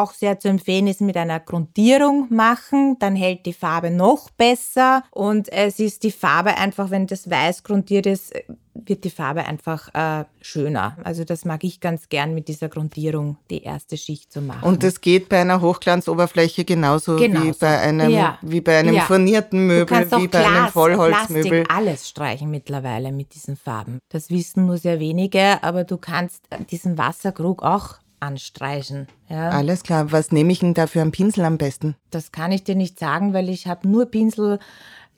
auch 0.00 0.12
sehr 0.12 0.38
zu 0.38 0.48
empfehlen 0.48 0.86
ist, 0.86 1.00
mit 1.00 1.16
einer 1.16 1.40
Grundierung 1.40 2.26
machen. 2.30 2.96
Dann 2.98 3.16
hält 3.16 3.46
die 3.46 3.52
Farbe 3.52 3.90
noch 3.90 4.30
besser 4.30 5.04
und 5.10 5.50
es 5.50 5.78
ist 5.78 6.02
die 6.02 6.12
Farbe 6.12 6.56
einfach, 6.56 6.90
wenn 6.90 7.06
das 7.06 7.28
weiß 7.28 7.62
grundiert 7.64 8.06
ist, 8.06 8.32
wird 8.74 9.04
die 9.04 9.10
Farbe 9.10 9.44
einfach 9.44 9.94
äh, 9.94 10.24
schöner. 10.40 10.96
Also 11.04 11.24
das 11.24 11.44
mag 11.44 11.62
ich 11.64 11.80
ganz 11.80 12.08
gern 12.08 12.34
mit 12.34 12.48
dieser 12.48 12.68
Grundierung, 12.68 13.36
die 13.50 13.62
erste 13.62 13.96
Schicht 13.96 14.32
zu 14.32 14.40
machen. 14.40 14.66
Und 14.66 14.82
das 14.82 15.00
geht 15.00 15.28
bei 15.28 15.40
einer 15.40 15.60
Hochglanzoberfläche 15.60 16.64
genauso, 16.64 17.16
genauso. 17.16 17.46
wie 17.46 17.52
bei 17.52 17.78
einem, 17.78 18.10
ja. 18.10 18.38
wie 18.42 18.60
bei 18.60 18.78
einem 18.78 18.94
ja. 18.94 19.02
furnierten 19.02 19.66
Möbel, 19.66 20.10
wie 20.12 20.28
bei 20.28 20.40
Glas, 20.40 20.46
einem 20.46 20.68
Vollholzmöbel. 20.68 21.64
Plastik, 21.64 21.74
alles 21.74 22.08
streichen 22.08 22.50
mittlerweile 22.50 23.12
mit 23.12 23.34
diesen 23.34 23.56
Farben. 23.56 23.98
Das 24.08 24.30
wissen 24.30 24.66
nur 24.66 24.78
sehr 24.78 24.98
wenige, 25.00 25.62
aber 25.62 25.84
du 25.84 25.98
kannst 25.98 26.42
diesen 26.70 26.96
Wasserkrug 26.98 27.62
auch 27.62 27.96
anstreichen. 28.22 29.08
Ja. 29.28 29.50
Alles 29.50 29.82
klar. 29.82 30.12
Was 30.12 30.32
nehme 30.32 30.52
ich 30.52 30.60
denn 30.60 30.74
da 30.74 30.86
für 30.86 31.00
einen 31.00 31.12
Pinsel 31.12 31.44
am 31.44 31.58
besten? 31.58 31.96
Das 32.10 32.32
kann 32.32 32.52
ich 32.52 32.64
dir 32.64 32.76
nicht 32.76 32.98
sagen, 32.98 33.34
weil 33.34 33.48
ich 33.48 33.66
habe 33.66 33.88
nur 33.88 34.06
Pinsel 34.06 34.58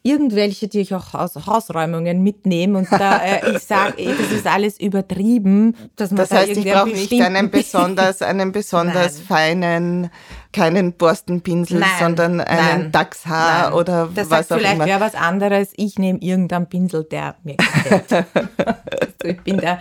irgendwelche, 0.06 0.68
die 0.68 0.80
ich 0.80 0.94
auch 0.94 1.14
aus 1.14 1.34
Hausräumungen 1.46 2.22
mitnehme 2.22 2.76
und 2.78 2.92
da 2.92 3.22
äh, 3.24 3.56
ich 3.56 3.62
sage, 3.62 3.94
das 4.04 4.32
ist 4.32 4.46
alles 4.46 4.78
übertrieben. 4.78 5.74
Dass 5.96 6.10
man 6.10 6.18
das 6.18 6.28
da 6.28 6.36
heißt, 6.36 6.50
ich 6.50 6.64
brauche 6.70 6.90
nicht 6.90 7.12
einen 7.20 7.50
besonders, 7.50 8.20
einen 8.20 8.52
besonders 8.52 9.18
feinen, 9.18 10.10
keinen 10.52 10.92
Borstenpinsel, 10.92 11.80
nein, 11.80 11.88
sondern 11.98 12.40
einen 12.42 12.82
nein, 12.82 12.92
Dachshaar 12.92 13.74
oder 13.74 14.10
das 14.14 14.28
was 14.28 14.52
auch 14.52 14.58
vielleicht 14.58 14.74
immer. 14.74 14.84
wäre 14.84 15.00
was 15.00 15.14
anderes. 15.14 15.72
Ich 15.74 15.98
nehme 15.98 16.18
irgendeinen 16.20 16.68
Pinsel, 16.68 17.04
der 17.04 17.36
mir 17.42 17.56
gefällt. 17.56 18.26
ich 19.24 19.40
bin 19.40 19.58
da 19.58 19.78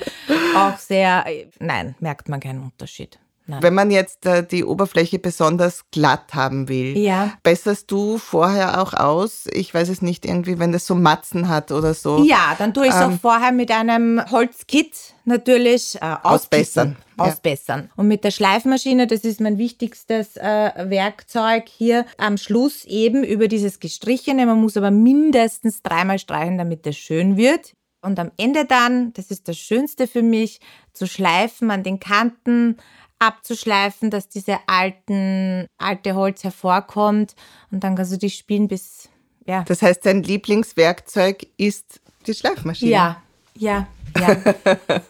auch 0.56 0.77
sehr, 0.77 1.25
nein, 1.60 1.95
merkt 1.99 2.29
man 2.29 2.39
keinen 2.39 2.63
Unterschied. 2.63 3.19
Nein. 3.45 3.62
Wenn 3.62 3.73
man 3.73 3.91
jetzt 3.91 4.25
äh, 4.25 4.45
die 4.45 4.63
Oberfläche 4.63 5.19
besonders 5.19 5.84
glatt 5.91 6.34
haben 6.34 6.69
will, 6.69 6.97
ja. 6.97 7.34
besserst 7.43 7.91
du 7.91 8.17
vorher 8.17 8.82
auch 8.82 8.93
aus? 8.93 9.49
Ich 9.51 9.73
weiß 9.73 9.89
es 9.89 10.01
nicht, 10.01 10.25
irgendwie, 10.25 10.60
wenn 10.60 10.71
das 10.71 10.88
so 10.88 10.95
Matzen 10.95 11.49
hat 11.49 11.71
oder 11.71 11.93
so. 11.93 12.23
Ja, 12.23 12.56
dann 12.58 12.73
tue 12.73 12.86
ich 12.88 12.93
es 12.93 13.01
ähm, 13.01 13.13
auch 13.15 13.19
vorher 13.19 13.51
mit 13.51 13.69
einem 13.69 14.21
Holzkit 14.32 14.93
natürlich 15.25 15.95
äh, 16.01 16.15
ausbessern. 16.23 16.95
Ausbessern. 17.17 17.82
Ja. 17.88 17.89
Und 17.97 18.08
mit 18.08 18.23
der 18.23 18.32
Schleifmaschine, 18.32 19.08
das 19.08 19.21
ist 19.21 19.41
mein 19.41 19.58
wichtigstes 19.58 20.38
äh, 20.38 20.71
Werkzeug 20.89 21.65
hier, 21.67 22.06
am 22.17 22.38
Schluss 22.38 22.86
eben 22.86 23.25
über 23.25 23.49
dieses 23.49 23.82
Gestrichene. 23.82 24.45
Man 24.45 24.62
muss 24.62 24.77
aber 24.77 24.89
mindestens 24.89 25.82
dreimal 25.82 26.17
streichen, 26.17 26.58
damit 26.58 26.86
das 26.86 26.95
schön 26.95 27.36
wird. 27.36 27.73
Und 28.04 28.20
am 28.20 28.32
Ende 28.38 28.66
dann, 28.66 29.13
das 29.13 29.32
ist 29.32 29.48
das 29.48 29.58
Schönste 29.58 30.08
für 30.08 30.22
mich, 30.22 30.60
zu 30.92 31.08
schleifen 31.08 31.72
an 31.72 31.84
den 31.84 32.00
Kanten, 32.00 32.78
abzuschleifen, 33.18 34.10
dass 34.10 34.28
diese 34.28 34.58
alten, 34.68 35.68
alte 35.78 36.13
Holz 36.13 36.44
hervorkommt 36.44 37.36
und 37.72 37.84
dann 37.84 37.96
kannst 37.96 38.12
du 38.12 38.18
die 38.18 38.30
spielen 38.30 38.68
bis, 38.68 39.10
ja. 39.46 39.63
Das 39.63 39.82
heißt, 39.82 40.06
dein 40.06 40.22
Lieblingswerkzeug 40.24 41.48
ist 41.58 42.02
die 42.28 42.34
Schleifmaschine? 42.34 42.92
Ja, 42.92 43.22
ja, 43.56 43.88
ja. 44.20 44.38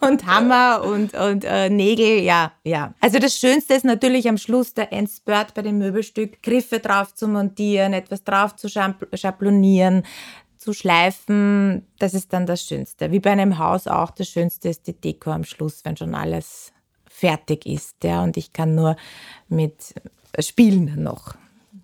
und 0.00 0.26
Hammer 0.26 0.84
und, 0.84 1.14
und 1.14 1.44
äh, 1.44 1.68
Nägel, 1.70 2.20
ja, 2.20 2.52
ja. 2.62 2.94
Also 3.00 3.18
das 3.18 3.36
Schönste 3.36 3.74
ist 3.74 3.84
natürlich 3.84 4.28
am 4.28 4.38
Schluss 4.38 4.74
der 4.74 4.92
Endspurt 4.92 5.54
bei 5.54 5.62
dem 5.62 5.78
Möbelstück, 5.78 6.42
Griffe 6.42 6.78
drauf 6.78 7.14
zu 7.14 7.26
montieren, 7.26 7.92
etwas 7.92 8.22
drauf 8.22 8.54
zu 8.54 8.68
schablonieren, 8.68 10.04
zu 10.64 10.72
schleifen. 10.72 11.86
Das 11.98 12.14
ist 12.14 12.32
dann 12.32 12.46
das 12.46 12.62
Schönste. 12.62 13.12
Wie 13.12 13.20
bei 13.20 13.30
einem 13.30 13.58
Haus 13.58 13.86
auch, 13.86 14.10
das 14.10 14.28
Schönste 14.28 14.70
ist 14.70 14.86
die 14.86 14.94
Deko 14.94 15.30
am 15.30 15.44
Schluss, 15.44 15.84
wenn 15.84 15.96
schon 15.96 16.14
alles 16.14 16.72
fertig 17.06 17.66
ist. 17.66 18.02
Ja, 18.02 18.22
und 18.24 18.36
ich 18.36 18.52
kann 18.52 18.74
nur 18.74 18.96
mit 19.48 19.94
spielen 20.40 21.02
noch 21.02 21.34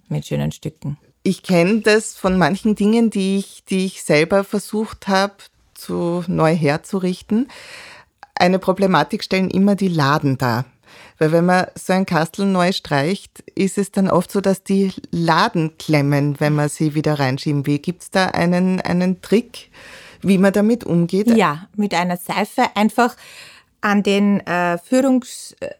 mit 0.08 0.26
schönen 0.26 0.50
Stücken. 0.50 0.98
Ich 1.22 1.42
kenne 1.42 1.82
das 1.82 2.16
von 2.16 2.38
manchen 2.38 2.74
Dingen, 2.74 3.10
die 3.10 3.38
ich, 3.38 3.64
die 3.64 3.84
ich 3.84 4.02
selber 4.02 4.42
versucht 4.42 5.08
habe, 5.08 5.34
zu 5.74 6.24
neu 6.26 6.56
herzurichten. 6.56 7.48
Eine 8.34 8.58
Problematik 8.58 9.22
stellen 9.22 9.50
immer 9.50 9.76
die 9.76 9.88
Laden 9.88 10.38
dar. 10.38 10.64
Weil 11.18 11.32
wenn 11.32 11.46
man 11.46 11.66
so 11.74 11.92
ein 11.92 12.06
Kastel 12.06 12.46
neu 12.46 12.72
streicht, 12.72 13.40
ist 13.54 13.78
es 13.78 13.92
dann 13.92 14.08
oft 14.08 14.30
so, 14.30 14.40
dass 14.40 14.62
die 14.62 14.92
Laden 15.10 15.76
klemmen, 15.78 16.40
wenn 16.40 16.54
man 16.54 16.68
sie 16.68 16.94
wieder 16.94 17.18
reinschieben 17.18 17.66
will. 17.66 17.78
Gibt 17.78 18.02
es 18.02 18.10
da 18.10 18.26
einen, 18.26 18.80
einen 18.80 19.20
Trick, 19.20 19.70
wie 20.22 20.38
man 20.38 20.52
damit 20.52 20.84
umgeht? 20.84 21.28
Ja, 21.36 21.68
mit 21.76 21.94
einer 21.94 22.16
Seife 22.16 22.64
einfach 22.74 23.16
an 23.80 24.02
den 24.02 24.40
äh, 24.46 24.78
Führungs 24.78 25.56
äh, 25.60 25.70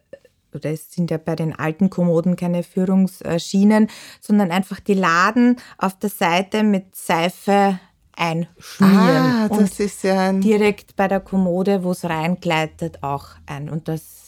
oder 0.53 0.71
es 0.71 0.93
sind 0.93 1.11
ja 1.11 1.19
bei 1.19 1.37
den 1.37 1.57
alten 1.57 1.91
Kommoden 1.91 2.37
keine 2.37 2.63
Führungsschienen, 2.63 3.89
sondern 4.21 4.51
einfach 4.51 4.81
die 4.81 4.95
Laden 4.95 5.57
auf 5.79 5.99
der 5.99 6.11
Seite 6.11 6.65
mit 6.65 6.97
Seife 6.97 7.79
einschmieren. 8.17 8.97
Ah, 8.97 9.49
das 9.49 9.59
und 9.59 9.81
ist 9.81 10.03
ja 10.03 10.29
ein 10.29 10.41
direkt 10.41 10.97
bei 10.97 11.09
der 11.09 11.21
Kommode, 11.21 11.85
wo 11.85 11.93
es 11.93 12.05
reingleitet, 12.05 13.03
auch 13.03 13.29
ein. 13.47 13.71
Und 13.71 13.89
das 13.89 14.20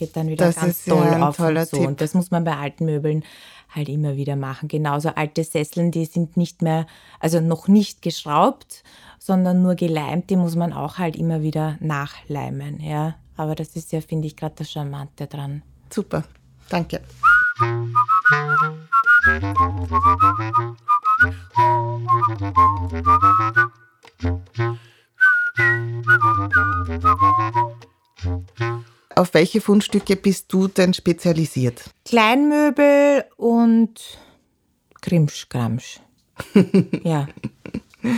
geht 0.00 0.16
dann 0.16 0.26
wieder 0.26 0.46
das 0.46 0.56
ganz 0.56 0.84
toll 0.84 1.06
ja 1.06 1.28
auf 1.28 1.38
und 1.38 1.58
so. 1.68 1.76
Tipp. 1.76 1.86
Und 1.86 2.00
das 2.00 2.14
muss 2.14 2.32
man 2.32 2.42
bei 2.42 2.56
alten 2.56 2.86
Möbeln 2.86 3.22
halt 3.68 3.88
immer 3.88 4.16
wieder 4.16 4.34
machen. 4.34 4.66
Genauso 4.66 5.10
alte 5.10 5.44
Sesseln, 5.44 5.92
die 5.92 6.06
sind 6.06 6.36
nicht 6.36 6.60
mehr, 6.60 6.86
also 7.20 7.40
noch 7.40 7.68
nicht 7.68 8.02
geschraubt 8.02 8.82
sondern 9.20 9.62
nur 9.62 9.74
geleimt, 9.76 10.30
die 10.30 10.36
muss 10.36 10.56
man 10.56 10.72
auch 10.72 10.98
halt 10.98 11.14
immer 11.14 11.42
wieder 11.42 11.76
nachleimen. 11.80 12.80
Ja? 12.80 13.14
Aber 13.36 13.54
das 13.54 13.76
ist 13.76 13.92
ja, 13.92 14.00
finde 14.00 14.26
ich, 14.26 14.36
gerade 14.36 14.54
das 14.56 14.72
Charmante 14.72 15.26
dran. 15.26 15.62
Super, 15.90 16.24
danke. 16.68 17.00
Auf 29.20 29.34
welche 29.34 29.60
Fundstücke 29.60 30.16
bist 30.16 30.50
du 30.50 30.66
denn 30.66 30.94
spezialisiert? 30.94 31.82
Kleinmöbel 32.06 33.26
und 33.36 34.00
Krimsch-Kramsch. 35.02 36.00
ja. 37.04 37.28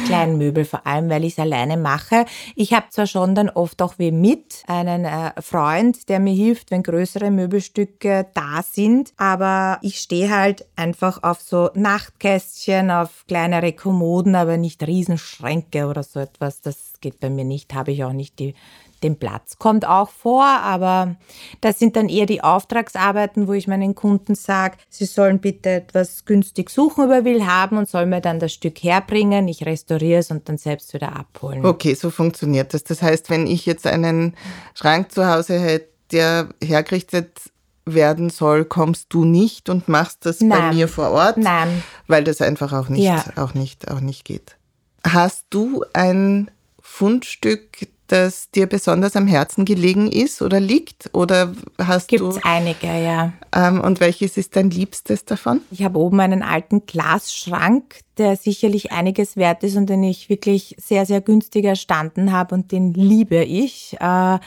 Kleinmöbel, 0.06 0.64
vor 0.64 0.86
allem 0.86 1.10
weil 1.10 1.24
ich 1.24 1.32
es 1.32 1.38
alleine 1.40 1.76
mache. 1.76 2.24
Ich 2.54 2.72
habe 2.72 2.86
zwar 2.90 3.08
schon 3.08 3.34
dann 3.34 3.50
oft 3.50 3.82
auch 3.82 3.98
wie 3.98 4.12
mit 4.12 4.62
einen 4.68 5.04
äh, 5.04 5.32
Freund, 5.42 6.08
der 6.08 6.20
mir 6.20 6.34
hilft, 6.34 6.70
wenn 6.70 6.84
größere 6.84 7.32
Möbelstücke 7.32 8.28
da 8.32 8.62
sind, 8.62 9.12
aber 9.16 9.80
ich 9.82 9.98
stehe 9.98 10.30
halt 10.30 10.66
einfach 10.76 11.24
auf 11.24 11.40
so 11.40 11.70
Nachtkästchen, 11.74 12.92
auf 12.92 13.24
kleinere 13.26 13.72
Kommoden, 13.72 14.36
aber 14.36 14.56
nicht 14.56 14.86
Riesenschränke 14.86 15.88
oder 15.88 16.04
so 16.04 16.20
etwas. 16.20 16.60
Das 16.60 16.92
geht 17.00 17.18
bei 17.18 17.28
mir 17.28 17.44
nicht, 17.44 17.74
habe 17.74 17.90
ich 17.90 18.04
auch 18.04 18.12
nicht 18.12 18.38
die 18.38 18.54
den 19.02 19.16
Platz. 19.16 19.58
Kommt 19.58 19.86
auch 19.86 20.10
vor, 20.10 20.44
aber 20.44 21.16
das 21.60 21.78
sind 21.78 21.96
dann 21.96 22.08
eher 22.08 22.26
die 22.26 22.42
Auftragsarbeiten, 22.42 23.48
wo 23.48 23.52
ich 23.52 23.68
meinen 23.68 23.94
Kunden 23.94 24.34
sage, 24.34 24.76
sie 24.88 25.04
sollen 25.04 25.40
bitte 25.40 25.70
etwas 25.70 26.24
günstig 26.24 26.70
suchen 26.70 27.04
über 27.04 27.24
will 27.24 27.46
haben 27.46 27.76
und 27.76 27.88
sollen 27.88 28.10
mir 28.10 28.20
dann 28.20 28.40
das 28.40 28.52
Stück 28.52 28.82
herbringen. 28.82 29.48
Ich 29.48 29.66
restauriere 29.66 30.20
es 30.20 30.30
und 30.30 30.48
dann 30.48 30.58
selbst 30.58 30.94
wieder 30.94 31.16
abholen. 31.16 31.64
Okay, 31.64 31.94
so 31.94 32.10
funktioniert 32.10 32.74
das. 32.74 32.84
Das 32.84 33.02
heißt, 33.02 33.30
wenn 33.30 33.46
ich 33.46 33.66
jetzt 33.66 33.86
einen 33.86 34.34
Schrank 34.74 35.12
zu 35.12 35.26
Hause 35.26 35.58
hätte, 35.58 35.88
der 36.12 36.48
hergerichtet 36.62 37.52
werden 37.84 38.30
soll, 38.30 38.64
kommst 38.64 39.06
du 39.10 39.24
nicht 39.24 39.68
und 39.68 39.88
machst 39.88 40.24
das 40.24 40.40
Nein. 40.40 40.50
bei 40.50 40.72
mir 40.74 40.88
vor 40.88 41.10
Ort, 41.10 41.36
Nein. 41.36 41.82
weil 42.06 42.22
das 42.22 42.40
einfach 42.40 42.72
auch 42.72 42.88
nicht, 42.88 43.04
ja. 43.04 43.24
auch 43.36 43.54
nicht, 43.54 43.90
auch 43.90 44.00
nicht 44.00 44.24
geht. 44.24 44.56
Hast 45.04 45.46
du 45.50 45.84
ein 45.92 46.50
Fundstück, 46.80 47.88
das 48.12 48.50
dir 48.50 48.66
besonders 48.66 49.16
am 49.16 49.26
Herzen 49.26 49.64
gelegen 49.64 50.12
ist 50.12 50.42
oder 50.42 50.60
liegt? 50.60 51.08
Oder 51.14 51.54
hast 51.78 52.08
Gibt's 52.08 52.22
du. 52.22 52.32
Gibt 52.34 52.44
einige, 52.44 52.86
ja. 52.86 53.32
Ähm, 53.54 53.80
und 53.80 54.00
welches 54.00 54.36
ist 54.36 54.54
dein 54.54 54.70
Liebstes 54.70 55.24
davon? 55.24 55.62
Ich 55.70 55.82
habe 55.82 55.98
oben 55.98 56.20
einen 56.20 56.42
alten 56.42 56.84
Glasschrank, 56.84 58.00
der 58.18 58.36
sicherlich 58.36 58.92
einiges 58.92 59.36
wert 59.36 59.64
ist 59.64 59.76
und 59.76 59.88
den 59.88 60.02
ich 60.02 60.28
wirklich 60.28 60.76
sehr, 60.78 61.06
sehr 61.06 61.22
günstig 61.22 61.64
erstanden 61.64 62.32
habe 62.32 62.54
und 62.54 62.70
den 62.70 62.92
liebe 62.92 63.44
ich. 63.44 63.94
Äh, 63.94 64.04
aber 64.04 64.40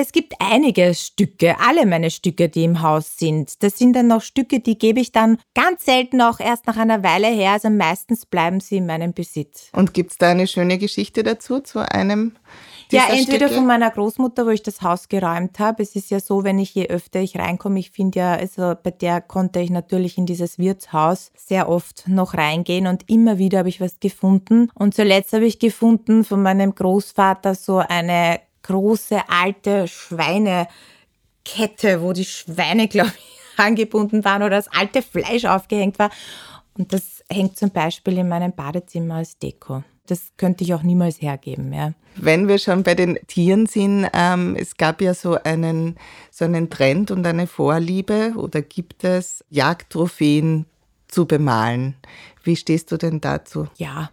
es 0.00 0.12
gibt 0.12 0.34
einige 0.38 0.94
Stücke, 0.94 1.56
alle 1.58 1.86
meine 1.86 2.12
Stücke, 2.12 2.48
die 2.48 2.62
im 2.62 2.82
Haus 2.82 3.18
sind. 3.18 3.64
Das 3.64 3.76
sind 3.76 3.94
dann 3.94 4.06
noch 4.06 4.22
Stücke, 4.22 4.60
die 4.60 4.78
gebe 4.78 5.00
ich 5.00 5.10
dann 5.10 5.38
ganz 5.54 5.84
selten 5.84 6.22
auch 6.22 6.38
erst 6.38 6.68
nach 6.68 6.76
einer 6.76 7.02
Weile 7.02 7.26
her. 7.26 7.52
Also 7.52 7.68
meistens 7.68 8.26
bleiben 8.26 8.60
sie 8.60 8.76
in 8.76 8.86
meinem 8.86 9.12
Besitz. 9.12 9.70
Und 9.72 9.92
gibt 9.92 10.12
es 10.12 10.18
da 10.18 10.30
eine 10.30 10.46
schöne 10.46 10.78
Geschichte 10.78 11.24
dazu, 11.24 11.58
zu 11.58 11.80
einem 11.80 12.36
ja, 12.92 13.08
entweder 13.10 13.46
Stücke? 13.46 13.54
von 13.54 13.66
meiner 13.66 13.90
Großmutter, 13.90 14.46
wo 14.46 14.50
ich 14.50 14.62
das 14.62 14.82
Haus 14.82 15.08
geräumt 15.08 15.58
habe. 15.58 15.82
Es 15.82 15.96
ist 15.96 16.10
ja 16.10 16.20
so, 16.20 16.44
wenn 16.44 16.58
ich 16.58 16.74
je 16.74 16.88
öfter 16.88 17.20
ich 17.20 17.36
reinkomme, 17.38 17.78
ich 17.78 17.90
finde 17.90 18.18
ja, 18.18 18.32
also 18.34 18.74
bei 18.82 18.90
der 18.90 19.20
konnte 19.20 19.60
ich 19.60 19.70
natürlich 19.70 20.18
in 20.18 20.26
dieses 20.26 20.58
Wirtshaus 20.58 21.30
sehr 21.36 21.68
oft 21.68 22.08
noch 22.08 22.34
reingehen 22.34 22.86
und 22.86 23.08
immer 23.08 23.38
wieder 23.38 23.58
habe 23.58 23.68
ich 23.68 23.80
was 23.80 24.00
gefunden. 24.00 24.70
Und 24.74 24.94
zuletzt 24.94 25.32
habe 25.32 25.46
ich 25.46 25.58
gefunden 25.58 26.24
von 26.24 26.42
meinem 26.42 26.74
Großvater 26.74 27.54
so 27.54 27.78
eine 27.78 28.40
große 28.62 29.20
alte 29.28 29.88
Schweinekette, 29.88 30.68
wo 32.00 32.12
die 32.12 32.24
Schweine, 32.24 32.88
glaube 32.88 33.12
ich, 33.16 33.38
angebunden 33.58 34.24
waren 34.24 34.42
oder 34.42 34.56
das 34.56 34.68
alte 34.68 35.02
Fleisch 35.02 35.44
aufgehängt 35.44 35.98
war. 35.98 36.10
Und 36.76 36.92
das 36.92 37.24
hängt 37.28 37.58
zum 37.58 37.70
Beispiel 37.70 38.18
in 38.18 38.28
meinem 38.28 38.52
Badezimmer 38.52 39.16
als 39.16 39.38
Deko 39.38 39.82
das 40.10 40.32
könnte 40.36 40.64
ich 40.64 40.74
auch 40.74 40.82
niemals 40.82 41.20
hergeben. 41.20 41.72
Ja. 41.72 41.92
Wenn 42.16 42.48
wir 42.48 42.58
schon 42.58 42.82
bei 42.82 42.94
den 42.94 43.18
Tieren 43.26 43.66
sind, 43.66 44.08
ähm, 44.12 44.56
es 44.58 44.76
gab 44.76 45.00
ja 45.00 45.14
so 45.14 45.34
einen, 45.42 45.96
so 46.30 46.44
einen 46.44 46.70
Trend 46.70 47.10
und 47.10 47.26
eine 47.26 47.46
Vorliebe 47.46 48.34
oder 48.36 48.62
gibt 48.62 49.04
es, 49.04 49.44
Jagdtrophäen 49.50 50.66
zu 51.06 51.26
bemalen. 51.26 51.96
Wie 52.42 52.56
stehst 52.56 52.90
du 52.92 52.96
denn 52.96 53.20
dazu? 53.20 53.68
Ja, 53.76 54.10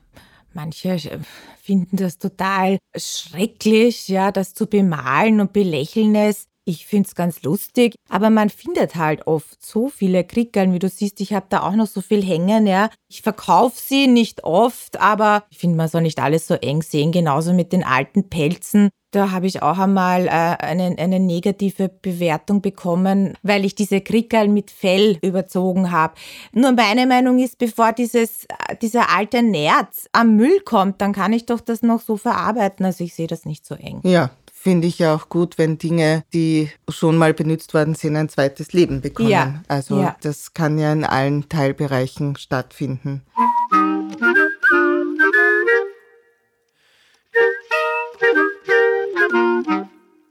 manche 0.54 0.90
äh, 0.90 1.20
finden 1.62 1.98
das 1.98 2.18
total 2.18 2.78
schrecklich, 2.96 4.08
ja, 4.08 4.32
das 4.32 4.54
zu 4.54 4.68
bemalen 4.68 5.40
und 5.40 5.54
belächeln 5.54 6.16
es. 6.16 6.48
Ich 6.68 6.88
finde 6.88 7.08
es 7.08 7.14
ganz 7.14 7.44
lustig, 7.44 7.96
aber 8.10 8.32
man 8.32 8.50
findet 8.50 8.96
halt 8.96 9.28
oft 9.28 9.64
so 9.64 9.88
viele 9.88 10.24
Krickeln, 10.24 10.74
wie 10.74 10.80
du 10.80 10.90
siehst, 10.90 11.22
ich 11.22 11.32
habe 11.32 11.46
da 11.50 11.62
auch 11.62 11.76
noch 11.76 11.86
so 11.86 12.02
viel 12.02 12.24
hängen, 12.24 12.66
ja. 12.66 12.90
Ich 13.08 13.22
verkaufe 13.22 13.80
sie 13.80 14.08
nicht 14.08 14.44
oft, 14.44 15.00
aber 15.00 15.44
ich 15.52 15.60
finde, 15.60 15.78
man 15.78 15.90
soll 15.90 16.02
nicht 16.02 16.20
alles 16.20 16.48
so 16.48 16.56
eng 16.56 16.82
sehen, 16.82 17.12
genauso 17.12 17.54
mit 17.54 17.72
den 17.72 17.84
alten 17.84 18.30
Pelzen. 18.30 18.90
Da 19.12 19.30
habe 19.30 19.46
ich 19.46 19.62
auch 19.62 19.78
einmal 19.78 20.26
äh, 20.26 20.30
eine, 20.30 20.96
eine 20.98 21.20
negative 21.20 21.88
Bewertung 21.88 22.62
bekommen, 22.62 23.38
weil 23.44 23.64
ich 23.64 23.76
diese 23.76 24.02
Krickel 24.02 24.48
mit 24.48 24.72
Fell 24.72 25.20
überzogen 25.22 25.92
habe. 25.92 26.16
Nur 26.52 26.72
meine 26.72 27.06
Meinung 27.06 27.38
ist, 27.40 27.60
bevor 27.60 27.94
dieses, 27.94 28.46
äh, 28.46 28.76
dieser 28.82 29.16
alte 29.16 29.44
Nerz 29.44 30.10
am 30.12 30.36
Müll 30.36 30.60
kommt, 30.62 31.00
dann 31.00 31.14
kann 31.14 31.32
ich 31.32 31.46
doch 31.46 31.62
das 31.62 31.84
noch 31.84 32.02
so 32.02 32.18
verarbeiten. 32.18 32.86
Also 32.86 33.04
ich 33.04 33.14
sehe 33.14 33.28
das 33.28 33.46
nicht 33.46 33.66
so 33.66 33.76
eng. 33.76 34.02
Ja, 34.04 34.32
finde 34.66 34.88
ich 34.88 34.98
ja 34.98 35.14
auch 35.14 35.30
gut, 35.30 35.60
wenn 35.60 35.78
Dinge, 35.78 36.24
die 36.34 36.72
schon 36.90 37.18
mal 37.18 37.36
benutzt 37.36 37.76
worden 37.76 37.94
sind, 37.94 38.16
ein 38.16 38.30
zweites 38.30 38.74
Leben 38.74 39.00
bekommen. 39.00 39.30
Ja. 39.30 39.62
Also 39.68 40.00
ja. 40.00 40.16
das 40.22 40.56
kann 40.56 40.80
ja 40.80 40.92
in 40.92 41.04
allen 41.04 41.48
Teilbereichen 41.50 42.36
stattfinden. 42.36 43.22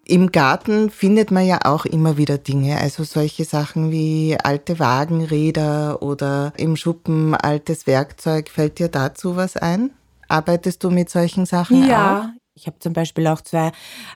Im 0.04 0.32
Garten 0.32 0.90
findet 0.90 1.30
man 1.30 1.46
ja 1.46 1.60
auch 1.62 1.84
immer 1.84 2.16
wieder 2.16 2.36
Dinge, 2.36 2.78
also 2.80 3.04
solche 3.04 3.44
Sachen 3.44 3.92
wie 3.92 4.36
alte 4.42 4.80
Wagenräder 4.80 6.02
oder 6.02 6.52
im 6.56 6.74
Schuppen 6.74 7.36
altes 7.36 7.86
Werkzeug. 7.86 8.48
Fällt 8.48 8.80
dir 8.80 8.88
dazu 8.88 9.36
was 9.36 9.56
ein? 9.56 9.92
Arbeitest 10.26 10.82
du 10.82 10.90
mit 10.90 11.08
solchen 11.08 11.46
Sachen 11.46 11.86
ja, 11.86 12.18
auch? 12.18 12.33
Ich 12.56 12.68
habe 12.68 12.78
zum 12.78 12.92
Beispiel 12.92 13.26
auch 13.26 13.40
zwei 13.40 13.72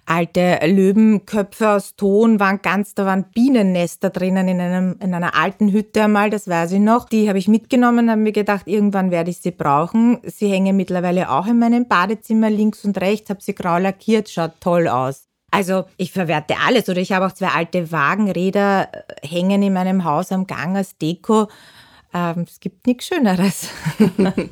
alte 0.07 0.61
Löwenköpfe 0.65 1.71
aus 1.71 1.97
Ton, 1.97 2.39
waren 2.39 2.63
ganz, 2.63 2.95
da 2.95 3.05
waren 3.05 3.25
Bienennester 3.35 4.11
drinnen 4.11 4.47
in, 4.47 4.61
einem, 4.61 4.97
in 5.01 5.13
einer 5.13 5.35
alten 5.35 5.73
Hütte 5.73 6.05
einmal, 6.05 6.31
das 6.31 6.47
weiß 6.47 6.71
ich 6.73 6.79
noch. 6.79 7.09
Die 7.09 7.29
habe 7.29 7.39
ich 7.39 7.49
mitgenommen, 7.49 8.09
habe 8.09 8.21
mir 8.21 8.31
gedacht, 8.31 8.69
irgendwann 8.69 9.11
werde 9.11 9.31
ich 9.31 9.39
sie 9.39 9.51
brauchen. 9.51 10.21
Sie 10.25 10.49
hängen 10.49 10.77
mittlerweile 10.77 11.31
auch 11.33 11.49
in 11.49 11.59
meinem 11.59 11.89
Badezimmer 11.89 12.49
links 12.49 12.85
und 12.85 13.01
rechts, 13.01 13.29
habe 13.29 13.43
sie 13.43 13.57
grau 13.57 13.79
lackiert, 13.79 14.29
schaut 14.29 14.53
toll 14.61 14.87
aus. 14.87 15.25
Also 15.51 15.87
ich 15.97 16.13
verwerte 16.13 16.55
alles 16.65 16.89
oder 16.89 17.01
ich 17.01 17.11
habe 17.11 17.27
auch 17.27 17.33
zwei 17.33 17.49
alte 17.49 17.91
Wagenräder 17.91 18.89
äh, 18.93 19.27
hängen 19.27 19.63
in 19.63 19.73
meinem 19.73 20.05
Haus 20.05 20.31
am 20.31 20.47
Gang 20.47 20.77
als 20.77 20.97
Deko. 20.97 21.49
Ähm, 22.15 22.45
es 22.47 22.61
gibt 22.61 22.87
nichts 22.87 23.07
Schöneres. 23.07 23.71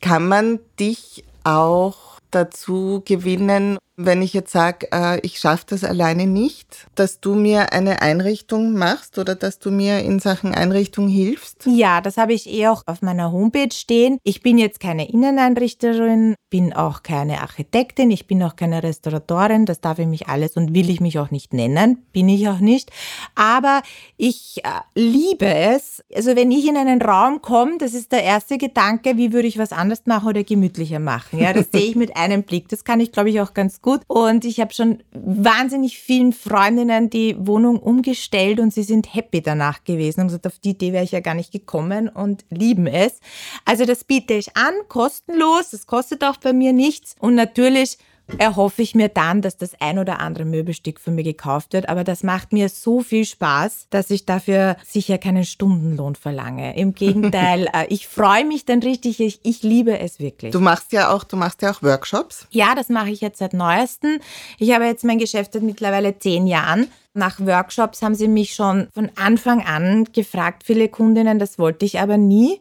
Kann 0.00 0.26
man 0.26 0.58
dich 0.78 1.24
auch 1.44 2.11
dazu 2.34 3.02
gewinnen, 3.04 3.78
wenn 3.96 4.22
ich 4.22 4.32
jetzt 4.32 4.52
sage, 4.52 4.88
äh, 4.92 5.20
ich 5.20 5.38
schaffe 5.38 5.64
das 5.68 5.84
alleine 5.84 6.26
nicht, 6.26 6.86
dass 6.94 7.20
du 7.20 7.34
mir 7.34 7.72
eine 7.72 8.00
Einrichtung 8.00 8.72
machst 8.72 9.18
oder 9.18 9.34
dass 9.34 9.58
du 9.58 9.70
mir 9.70 10.00
in 10.00 10.18
Sachen 10.18 10.54
Einrichtung 10.54 11.08
hilfst? 11.08 11.66
Ja, 11.66 12.00
das 12.00 12.16
habe 12.16 12.32
ich 12.32 12.48
eh 12.48 12.68
auch 12.68 12.82
auf 12.86 13.02
meiner 13.02 13.32
Homepage 13.32 13.72
stehen. 13.72 14.18
Ich 14.24 14.42
bin 14.42 14.56
jetzt 14.56 14.80
keine 14.80 15.10
Inneneinrichterin, 15.10 16.34
bin 16.48 16.72
auch 16.72 17.02
keine 17.02 17.42
Architektin, 17.42 18.10
ich 18.10 18.26
bin 18.26 18.42
auch 18.42 18.56
keine 18.56 18.82
Restauratorin, 18.82 19.66
das 19.66 19.80
darf 19.80 19.98
ich 19.98 20.06
mich 20.06 20.26
alles 20.26 20.56
und 20.56 20.74
will 20.74 20.88
ich 20.88 21.00
mich 21.00 21.18
auch 21.18 21.30
nicht 21.30 21.52
nennen, 21.52 21.98
bin 22.12 22.28
ich 22.28 22.48
auch 22.48 22.60
nicht. 22.60 22.90
Aber 23.34 23.82
ich 24.16 24.62
äh, 24.64 24.68
liebe 24.94 25.46
es, 25.46 26.02
also 26.14 26.34
wenn 26.34 26.50
ich 26.50 26.66
in 26.66 26.76
einen 26.78 27.02
Raum 27.02 27.42
komme, 27.42 27.76
das 27.78 27.92
ist 27.92 28.12
der 28.12 28.22
erste 28.22 28.56
Gedanke, 28.56 29.18
wie 29.18 29.32
würde 29.34 29.48
ich 29.48 29.58
was 29.58 29.72
anders 29.72 30.06
machen 30.06 30.28
oder 30.28 30.44
gemütlicher 30.44 30.98
machen. 30.98 31.38
Ja, 31.38 31.52
das 31.52 31.68
sehe 31.72 31.82
ich 31.82 31.96
mit 31.96 32.16
einem 32.16 32.42
Blick. 32.44 32.68
Das 32.70 32.84
kann 32.84 33.00
ich, 33.00 33.12
glaube 33.12 33.28
ich, 33.28 33.40
auch 33.40 33.52
ganz 33.52 33.81
gut. 33.82 34.02
Und 34.06 34.44
ich 34.44 34.60
habe 34.60 34.72
schon 34.72 35.02
wahnsinnig 35.12 35.98
vielen 35.98 36.32
Freundinnen 36.32 37.10
die 37.10 37.36
Wohnung 37.38 37.78
umgestellt 37.78 38.60
und 38.60 38.72
sie 38.72 38.84
sind 38.84 39.14
happy 39.14 39.42
danach 39.42 39.84
gewesen 39.84 40.20
und 40.20 40.28
gesagt, 40.28 40.46
auf 40.46 40.58
die 40.58 40.70
Idee 40.70 40.92
wäre 40.92 41.04
ich 41.04 41.12
ja 41.12 41.20
gar 41.20 41.34
nicht 41.34 41.52
gekommen 41.52 42.08
und 42.08 42.44
lieben 42.50 42.86
es. 42.86 43.20
Also 43.64 43.84
das 43.84 44.04
biete 44.04 44.34
ich 44.34 44.56
an, 44.56 44.74
kostenlos. 44.88 45.70
Das 45.70 45.86
kostet 45.86 46.24
auch 46.24 46.36
bei 46.38 46.52
mir 46.52 46.72
nichts. 46.72 47.16
Und 47.18 47.34
natürlich 47.34 47.98
erhoffe 48.38 48.82
ich 48.82 48.94
mir 48.94 49.08
dann, 49.08 49.42
dass 49.42 49.56
das 49.56 49.72
ein 49.80 49.98
oder 49.98 50.20
andere 50.20 50.44
Möbelstück 50.44 51.00
von 51.00 51.14
mir 51.14 51.24
gekauft 51.24 51.72
wird. 51.72 51.88
Aber 51.88 52.04
das 52.04 52.22
macht 52.22 52.52
mir 52.52 52.68
so 52.68 53.00
viel 53.00 53.24
Spaß, 53.24 53.86
dass 53.90 54.10
ich 54.10 54.26
dafür 54.26 54.76
sicher 54.84 55.18
keinen 55.18 55.44
Stundenlohn 55.44 56.14
verlange. 56.14 56.76
Im 56.76 56.94
Gegenteil, 56.94 57.68
äh, 57.72 57.86
ich 57.88 58.08
freue 58.08 58.44
mich 58.44 58.64
dann 58.64 58.80
richtig. 58.80 59.20
Ich, 59.20 59.40
ich 59.42 59.62
liebe 59.62 59.98
es 59.98 60.18
wirklich. 60.18 60.52
Du 60.52 60.60
machst 60.60 60.92
ja 60.92 61.12
auch, 61.12 61.24
du 61.24 61.36
machst 61.36 61.62
ja 61.62 61.72
auch 61.72 61.82
Workshops. 61.82 62.46
Ja, 62.50 62.74
das 62.74 62.88
mache 62.88 63.10
ich 63.10 63.20
jetzt 63.20 63.38
seit 63.38 63.52
neuestem. 63.52 64.18
Ich 64.58 64.72
habe 64.72 64.84
jetzt 64.84 65.04
mein 65.04 65.18
Geschäft 65.18 65.52
seit 65.52 65.62
mittlerweile 65.62 66.18
zehn 66.18 66.46
Jahren. 66.46 66.88
Nach 67.14 67.38
Workshops 67.40 68.00
haben 68.00 68.14
sie 68.14 68.28
mich 68.28 68.54
schon 68.54 68.88
von 68.94 69.10
Anfang 69.16 69.62
an 69.64 70.04
gefragt, 70.12 70.62
viele 70.64 70.88
Kundinnen, 70.88 71.38
das 71.38 71.58
wollte 71.58 71.84
ich 71.84 72.00
aber 72.00 72.16
nie. 72.16 72.58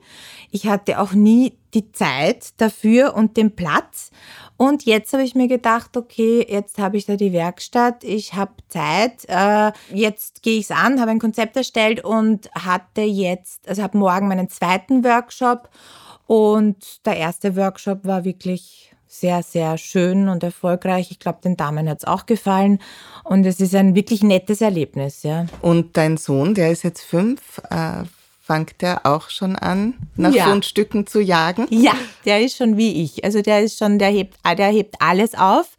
Ich 0.51 0.67
hatte 0.67 0.99
auch 0.99 1.13
nie 1.13 1.53
die 1.73 1.93
Zeit 1.93 2.49
dafür 2.57 3.13
und 3.15 3.37
den 3.37 3.55
Platz. 3.55 4.11
Und 4.61 4.85
jetzt 4.85 5.11
habe 5.13 5.23
ich 5.23 5.33
mir 5.33 5.47
gedacht, 5.47 5.97
okay, 5.97 6.45
jetzt 6.47 6.77
habe 6.77 6.95
ich 6.95 7.07
da 7.07 7.15
die 7.15 7.33
Werkstatt, 7.33 8.03
ich 8.03 8.35
habe 8.35 8.51
Zeit, 8.67 9.25
äh, 9.27 9.71
jetzt 9.91 10.43
gehe 10.43 10.59
ich 10.59 10.65
es 10.65 10.71
an, 10.71 11.01
habe 11.01 11.09
ein 11.09 11.17
Konzept 11.17 11.57
erstellt 11.57 12.03
und 12.03 12.47
hatte 12.53 13.01
jetzt, 13.01 13.67
also 13.67 13.81
habe 13.81 13.97
morgen 13.97 14.27
meinen 14.27 14.49
zweiten 14.49 15.03
Workshop 15.03 15.67
und 16.27 17.03
der 17.07 17.17
erste 17.17 17.55
Workshop 17.55 18.05
war 18.05 18.23
wirklich 18.23 18.93
sehr, 19.07 19.41
sehr 19.41 19.79
schön 19.79 20.29
und 20.29 20.43
erfolgreich. 20.43 21.09
Ich 21.09 21.17
glaube, 21.17 21.39
den 21.43 21.57
Damen 21.57 21.89
hat 21.89 21.97
es 21.97 22.05
auch 22.05 22.27
gefallen 22.27 22.77
und 23.23 23.47
es 23.47 23.59
ist 23.61 23.73
ein 23.73 23.95
wirklich 23.95 24.21
nettes 24.21 24.61
Erlebnis, 24.61 25.23
ja. 25.23 25.47
Und 25.63 25.97
dein 25.97 26.17
Sohn, 26.17 26.53
der 26.53 26.71
ist 26.71 26.83
jetzt 26.83 27.01
fünf, 27.01 27.63
äh, 27.71 28.03
fängt 28.51 28.81
der 28.81 29.05
auch 29.05 29.29
schon 29.29 29.55
an, 29.55 29.93
nach 30.15 30.33
ja. 30.33 30.45
Fundstücken 30.45 31.07
zu 31.07 31.21
jagen? 31.21 31.67
Ja, 31.69 31.93
der 32.25 32.41
ist 32.41 32.57
schon 32.57 32.75
wie 32.77 33.03
ich. 33.03 33.23
Also 33.23 33.41
der 33.41 33.61
ist 33.61 33.77
schon, 33.77 33.97
der 33.97 34.09
hebt, 34.09 34.37
der 34.45 34.67
hebt 34.67 34.95
alles 34.99 35.35
auf. 35.35 35.77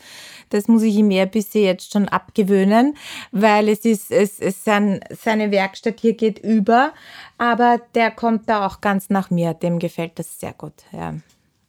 Das 0.48 0.68
muss 0.68 0.82
ich 0.82 0.94
ihm 0.94 1.10
eher 1.10 1.26
bisschen 1.26 1.64
jetzt 1.64 1.92
schon 1.92 2.08
abgewöhnen, 2.08 2.96
weil 3.30 3.68
es 3.68 3.84
ist, 3.84 4.10
es 4.10 4.38
ist 4.38 4.64
sein, 4.64 5.00
seine 5.10 5.50
Werkstatt 5.50 6.00
hier 6.00 6.14
geht 6.14 6.38
über, 6.38 6.92
aber 7.38 7.80
der 7.94 8.10
kommt 8.10 8.48
da 8.48 8.66
auch 8.66 8.80
ganz 8.80 9.08
nach 9.08 9.30
mir. 9.30 9.54
Dem 9.54 9.78
gefällt 9.78 10.18
das 10.18 10.40
sehr 10.40 10.52
gut. 10.52 10.74
Ja. 10.92 11.14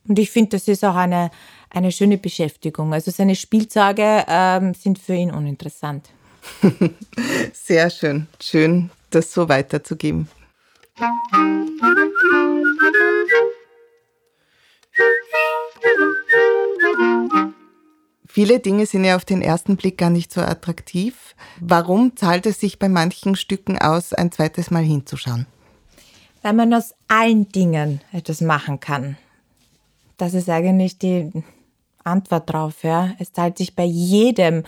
Und 0.08 0.20
ich 0.20 0.32
finde, 0.32 0.52
das 0.52 0.68
ist 0.68 0.84
auch 0.84 0.96
eine, 0.96 1.32
eine 1.70 1.92
schöne 1.92 2.18
Beschäftigung. 2.18 2.94
Also 2.94 3.12
seine 3.12 3.36
Spielzeuge 3.36 4.26
ähm, 4.28 4.74
sind 4.74 5.00
für 5.00 5.14
ihn 5.14 5.32
uninteressant. 5.32 6.10
Sehr 7.54 7.90
schön. 7.90 8.28
Schön, 8.42 8.90
das 9.12 9.32
so 9.32 9.48
weiterzugeben. 9.48 10.28
Viele 18.28 18.60
Dinge 18.60 18.86
sind 18.86 19.04
ja 19.04 19.16
auf 19.16 19.26
den 19.26 19.42
ersten 19.42 19.76
Blick 19.76 19.98
gar 19.98 20.10
nicht 20.10 20.32
so 20.32 20.42
attraktiv. 20.42 21.36
Warum 21.60 22.16
zahlt 22.16 22.46
es 22.46 22.60
sich 22.60 22.80
bei 22.80 22.90
manchen 22.90 23.36
Stücken 23.36 23.78
aus, 23.78 24.14
ein 24.14 24.32
zweites 24.32 24.72
Mal 24.72 24.84
hinzuschauen? 24.84 25.46
Weil 26.42 26.54
man 26.54 26.74
aus 26.74 26.94
allen 27.08 27.50
Dingen 27.50 28.02
etwas 28.12 28.42
machen 28.42 28.80
kann. 28.80 29.18
Das 30.18 30.34
ist 30.34 30.50
eigentlich 30.50 31.00
die 31.00 31.32
Antwort 32.04 32.52
drauf. 32.52 32.84
Ja. 32.84 33.14
Es 33.20 33.32
zahlt 33.32 33.58
sich 33.58 33.76
bei 33.76 33.86
jedem 33.86 34.64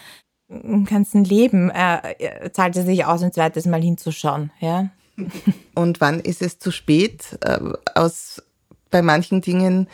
im 0.48 0.86
ganzen 0.86 1.24
Leben, 1.24 1.70
äh, 1.72 2.52
zahlt 2.52 2.76
es 2.78 2.86
sich 2.86 3.06
aus, 3.06 3.24
ein 3.24 3.34
zweites 3.34 3.66
Mal 3.66 3.82
hinzuschauen. 3.82 4.52
Ja. 4.60 4.90
Und 5.76 6.02
wann 6.02 6.20
ist 6.20 6.42
es 6.42 6.60
zu 6.60 6.72
spät? 6.72 7.38
Äh, 7.42 7.60
aus, 7.94 8.42
bei 8.92 9.02
manchen 9.02 9.42
Dingen 9.42 9.88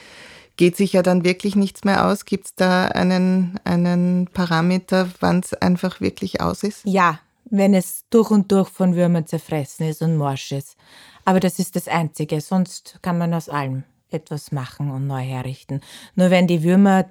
geht 0.57 0.77
sich 0.77 0.93
ja 0.93 1.01
dann 1.01 1.23
wirklich 1.23 1.55
nichts 1.55 1.83
mehr 1.83 2.07
aus. 2.07 2.25
Gibt 2.25 2.45
es 2.45 2.55
da 2.55 2.85
einen, 2.87 3.59
einen 3.63 4.27
Parameter, 4.27 5.09
wann 5.19 5.39
es 5.39 5.53
einfach 5.53 6.01
wirklich 6.01 6.41
aus 6.41 6.63
ist? 6.63 6.81
Ja, 6.85 7.19
wenn 7.49 7.73
es 7.73 8.05
durch 8.09 8.31
und 8.31 8.51
durch 8.51 8.69
von 8.69 8.95
Würmern 8.95 9.27
zerfressen 9.27 9.87
ist 9.87 10.01
und 10.01 10.17
morsch 10.17 10.51
ist. 10.51 10.77
Aber 11.25 11.39
das 11.39 11.59
ist 11.59 11.75
das 11.75 11.87
Einzige, 11.87 12.41
sonst 12.41 12.99
kann 13.01 13.17
man 13.17 13.33
aus 13.33 13.49
allem 13.49 13.83
etwas 14.09 14.51
machen 14.51 14.91
und 14.91 15.07
neu 15.07 15.21
herrichten. 15.21 15.81
Nur 16.15 16.29
wenn 16.29 16.47
die 16.47 16.63
Würmer 16.63 17.05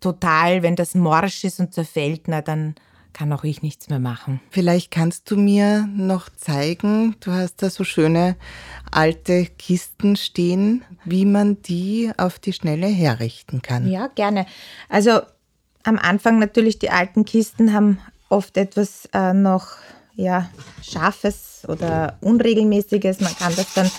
total, 0.00 0.62
wenn 0.62 0.76
das 0.76 0.94
morsch 0.94 1.44
ist 1.44 1.60
und 1.60 1.74
zerfällt, 1.74 2.22
na 2.26 2.40
dann 2.40 2.74
kann 3.12 3.32
auch 3.32 3.44
ich 3.44 3.62
nichts 3.62 3.88
mehr 3.88 3.98
machen. 3.98 4.40
Vielleicht 4.50 4.90
kannst 4.90 5.30
du 5.30 5.36
mir 5.36 5.88
noch 5.92 6.28
zeigen, 6.36 7.16
du 7.20 7.32
hast 7.32 7.62
da 7.62 7.70
so 7.70 7.84
schöne 7.84 8.36
alte 8.90 9.46
Kisten 9.46 10.16
stehen, 10.16 10.84
wie 11.04 11.24
man 11.24 11.60
die 11.62 12.12
auf 12.16 12.38
die 12.38 12.52
Schnelle 12.52 12.86
herrichten 12.86 13.62
kann. 13.62 13.88
Ja, 13.88 14.08
gerne. 14.08 14.46
Also 14.88 15.20
am 15.84 15.98
Anfang 15.98 16.38
natürlich 16.38 16.78
die 16.78 16.90
alten 16.90 17.24
Kisten 17.24 17.72
haben 17.72 17.98
oft 18.28 18.56
etwas 18.56 19.08
äh, 19.12 19.32
noch 19.32 19.76
ja, 20.14 20.50
Scharfes 20.82 21.62
oder 21.68 22.18
Unregelmäßiges. 22.20 23.20
Man 23.20 23.34
kann 23.36 23.54
das 23.54 23.72
dann 23.74 23.90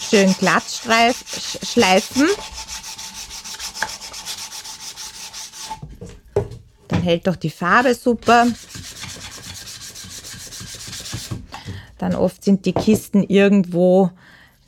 schön 0.00 0.34
glatt 0.38 0.64
schleifen. 0.64 2.26
Hält 7.08 7.26
doch 7.26 7.36
die 7.36 7.50
Farbe 7.50 7.94
super. 7.94 8.46
dann 11.98 12.14
oft 12.14 12.44
sind 12.44 12.64
die 12.64 12.72
Kisten 12.72 13.22
irgendwo 13.22 14.10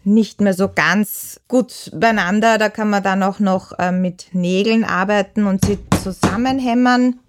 nicht 0.02 0.40
mehr 0.40 0.54
so 0.54 0.68
ganz 0.68 1.40
gut 1.48 1.90
beieinander. 1.94 2.58
Da 2.58 2.68
kann 2.68 2.90
man 2.90 3.02
dann 3.02 3.22
auch 3.22 3.38
noch 3.38 3.78
äh, 3.78 3.92
mit 3.92 4.28
Nägeln 4.32 4.84
arbeiten 4.84 5.46
und 5.46 5.64
sie 5.64 5.78
zusammenhämmern. 6.02 7.20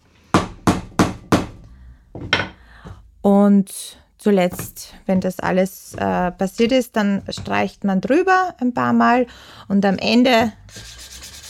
Und 3.21 3.71
zuletzt, 4.17 4.93
wenn 5.05 5.21
das 5.21 5.39
alles 5.39 5.93
äh, 5.93 6.31
passiert 6.31 6.71
ist, 6.71 6.95
dann 6.95 7.21
streicht 7.29 7.83
man 7.83 8.01
drüber 8.01 8.55
ein 8.59 8.73
paar 8.73 8.93
Mal 8.93 9.27
und 9.67 9.85
am 9.85 9.97
Ende 9.97 10.51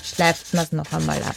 schleift 0.04 0.54
man 0.54 0.66
es 0.66 0.72
noch 0.74 0.92
einmal 0.92 1.22
ab 1.24 1.36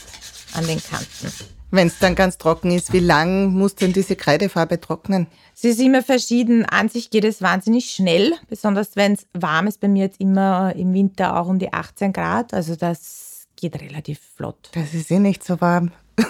an 0.55 0.67
den 0.67 0.83
Kanten. 0.83 1.54
Wenn 1.75 1.89
es 1.89 1.99
dann 1.99 2.15
ganz 2.15 2.39
trocken 2.39 2.71
ist, 2.71 2.93
wie 2.93 3.01
lang 3.01 3.53
muss 3.53 3.75
denn 3.75 3.93
diese 3.93 4.15
Kreidefarbe 4.15 4.81
trocknen? 4.81 5.27
Sie 5.55 5.71
ist 5.71 5.81
immer 5.81 6.05
verschieden. 6.05 6.65
An 6.65 6.89
sich 6.89 7.11
geht 7.11 7.25
es 7.25 7.43
wahnsinnig 7.43 7.91
schnell, 7.91 8.33
besonders 8.49 8.95
wenn 8.95 9.15
es 9.15 9.27
warm 9.33 9.67
ist. 9.67 9.81
Bei 9.81 9.89
mir 9.89 10.05
jetzt 10.05 10.21
immer 10.21 10.73
im 10.77 10.95
Winter 10.95 11.37
auch 11.37 11.49
um 11.49 11.59
die 11.59 11.73
18 11.73 12.13
Grad. 12.13 12.55
Also 12.55 12.77
das 12.77 13.24
geht 13.57 13.81
relativ 13.81 14.21
flott. 14.37 14.71
Das 14.73 14.95
ist 14.95 15.11
eh 15.11 15.19
nicht 15.19 15.45
so 15.45 15.61
warm. 15.61 15.91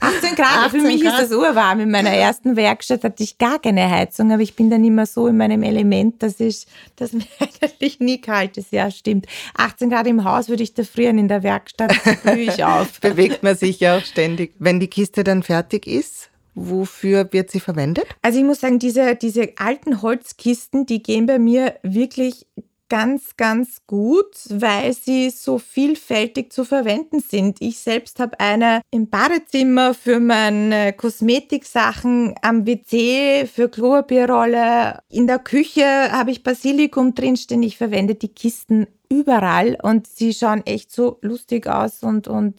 18 0.00 0.34
Grad, 0.34 0.66
18 0.66 0.80
für 0.80 0.86
mich 0.86 1.02
Grad. 1.02 1.20
ist 1.20 1.30
das 1.30 1.38
urwarm. 1.38 1.80
In 1.80 1.90
meiner 1.90 2.10
ersten 2.10 2.56
Werkstatt 2.56 3.04
hatte 3.04 3.22
ich 3.22 3.38
gar 3.38 3.60
keine 3.60 3.88
Heizung, 3.88 4.32
aber 4.32 4.42
ich 4.42 4.56
bin 4.56 4.70
dann 4.70 4.84
immer 4.84 5.06
so 5.06 5.28
in 5.28 5.36
meinem 5.36 5.62
Element, 5.62 6.22
dass 6.22 6.40
ich, 6.40 6.66
dass 6.96 7.12
mir 7.12 7.24
eigentlich 7.38 8.00
nie 8.00 8.20
kalt 8.20 8.56
ist. 8.56 8.72
Ja, 8.72 8.90
stimmt. 8.90 9.26
18 9.54 9.90
Grad 9.90 10.08
im 10.08 10.24
Haus 10.24 10.48
würde 10.48 10.64
ich 10.64 10.74
da 10.74 10.82
frieren, 10.82 11.18
in 11.18 11.28
der 11.28 11.42
Werkstatt 11.44 11.94
blühe 12.22 12.52
ich 12.52 12.64
auf. 12.64 13.00
Bewegt 13.00 13.42
man 13.42 13.56
sich 13.56 13.78
ja 13.80 13.98
auch 13.98 14.04
ständig. 14.04 14.54
Wenn 14.58 14.80
die 14.80 14.88
Kiste 14.88 15.22
dann 15.24 15.42
fertig 15.42 15.86
ist, 15.86 16.30
Wofür 16.56 17.32
wird 17.32 17.50
sie 17.50 17.58
verwendet? 17.58 18.06
Also 18.22 18.38
ich 18.38 18.44
muss 18.44 18.60
sagen, 18.60 18.78
diese, 18.78 19.16
diese 19.16 19.54
alten 19.56 20.02
Holzkisten, 20.02 20.86
die 20.86 21.02
gehen 21.02 21.26
bei 21.26 21.40
mir 21.40 21.74
wirklich 21.82 22.46
ganz, 22.88 23.36
ganz 23.36 23.86
gut, 23.86 24.34
weil 24.48 24.92
sie 24.92 25.30
so 25.30 25.58
vielfältig 25.58 26.52
zu 26.52 26.64
verwenden 26.64 27.20
sind. 27.20 27.60
Ich 27.60 27.78
selbst 27.78 28.20
habe 28.20 28.38
eine 28.40 28.82
im 28.90 29.08
Badezimmer 29.08 29.94
für 29.94 30.20
meine 30.20 30.92
Kosmetiksachen, 30.92 32.34
am 32.42 32.66
WC 32.66 33.46
für 33.46 33.68
Klopapierrolle. 33.68 35.00
In 35.08 35.26
der 35.26 35.38
Küche 35.38 35.84
habe 36.12 36.30
ich 36.30 36.42
Basilikum 36.42 37.14
drinstehen. 37.14 37.62
Ich 37.62 37.76
verwende 37.76 38.14
die 38.14 38.28
Kisten 38.28 38.86
überall 39.08 39.76
und 39.82 40.06
sie 40.06 40.32
schauen 40.32 40.64
echt 40.66 40.92
so 40.92 41.18
lustig 41.22 41.66
aus 41.66 42.02
und, 42.02 42.28
und 42.28 42.58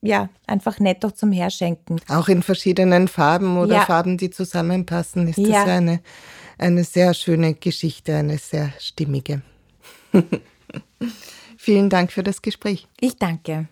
ja, 0.00 0.28
einfach 0.46 0.78
nett 0.78 1.04
auch 1.04 1.12
zum 1.12 1.32
Herschenken. 1.32 2.00
Auch 2.08 2.28
in 2.28 2.42
verschiedenen 2.42 3.08
Farben 3.08 3.58
oder 3.58 3.76
ja. 3.76 3.80
Farben, 3.84 4.16
die 4.16 4.30
zusammenpassen, 4.30 5.28
ist 5.28 5.38
das 5.38 5.48
ja. 5.48 5.64
eine, 5.64 6.00
eine 6.56 6.84
sehr 6.84 7.14
schöne 7.14 7.54
Geschichte, 7.54 8.14
eine 8.14 8.38
sehr 8.38 8.72
stimmige. 8.78 9.42
Vielen 11.56 11.90
Dank 11.90 12.12
für 12.12 12.22
das 12.22 12.42
Gespräch. 12.42 12.86
Ich 13.00 13.16
danke. 13.16 13.68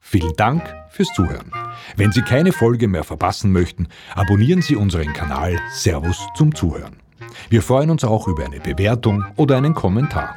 Vielen 0.00 0.36
Dank 0.36 0.62
fürs 0.90 1.12
Zuhören. 1.12 1.50
Wenn 1.96 2.12
Sie 2.12 2.22
keine 2.22 2.52
Folge 2.52 2.86
mehr 2.86 3.02
verpassen 3.02 3.50
möchten, 3.50 3.88
abonnieren 4.14 4.62
Sie 4.62 4.76
unseren 4.76 5.12
Kanal 5.12 5.58
Servus 5.72 6.24
zum 6.36 6.54
Zuhören. 6.54 7.00
Wir 7.50 7.62
freuen 7.62 7.90
uns 7.90 8.04
auch 8.04 8.28
über 8.28 8.44
eine 8.44 8.60
Bewertung 8.60 9.24
oder 9.36 9.56
einen 9.56 9.74
Kommentar. 9.74 10.36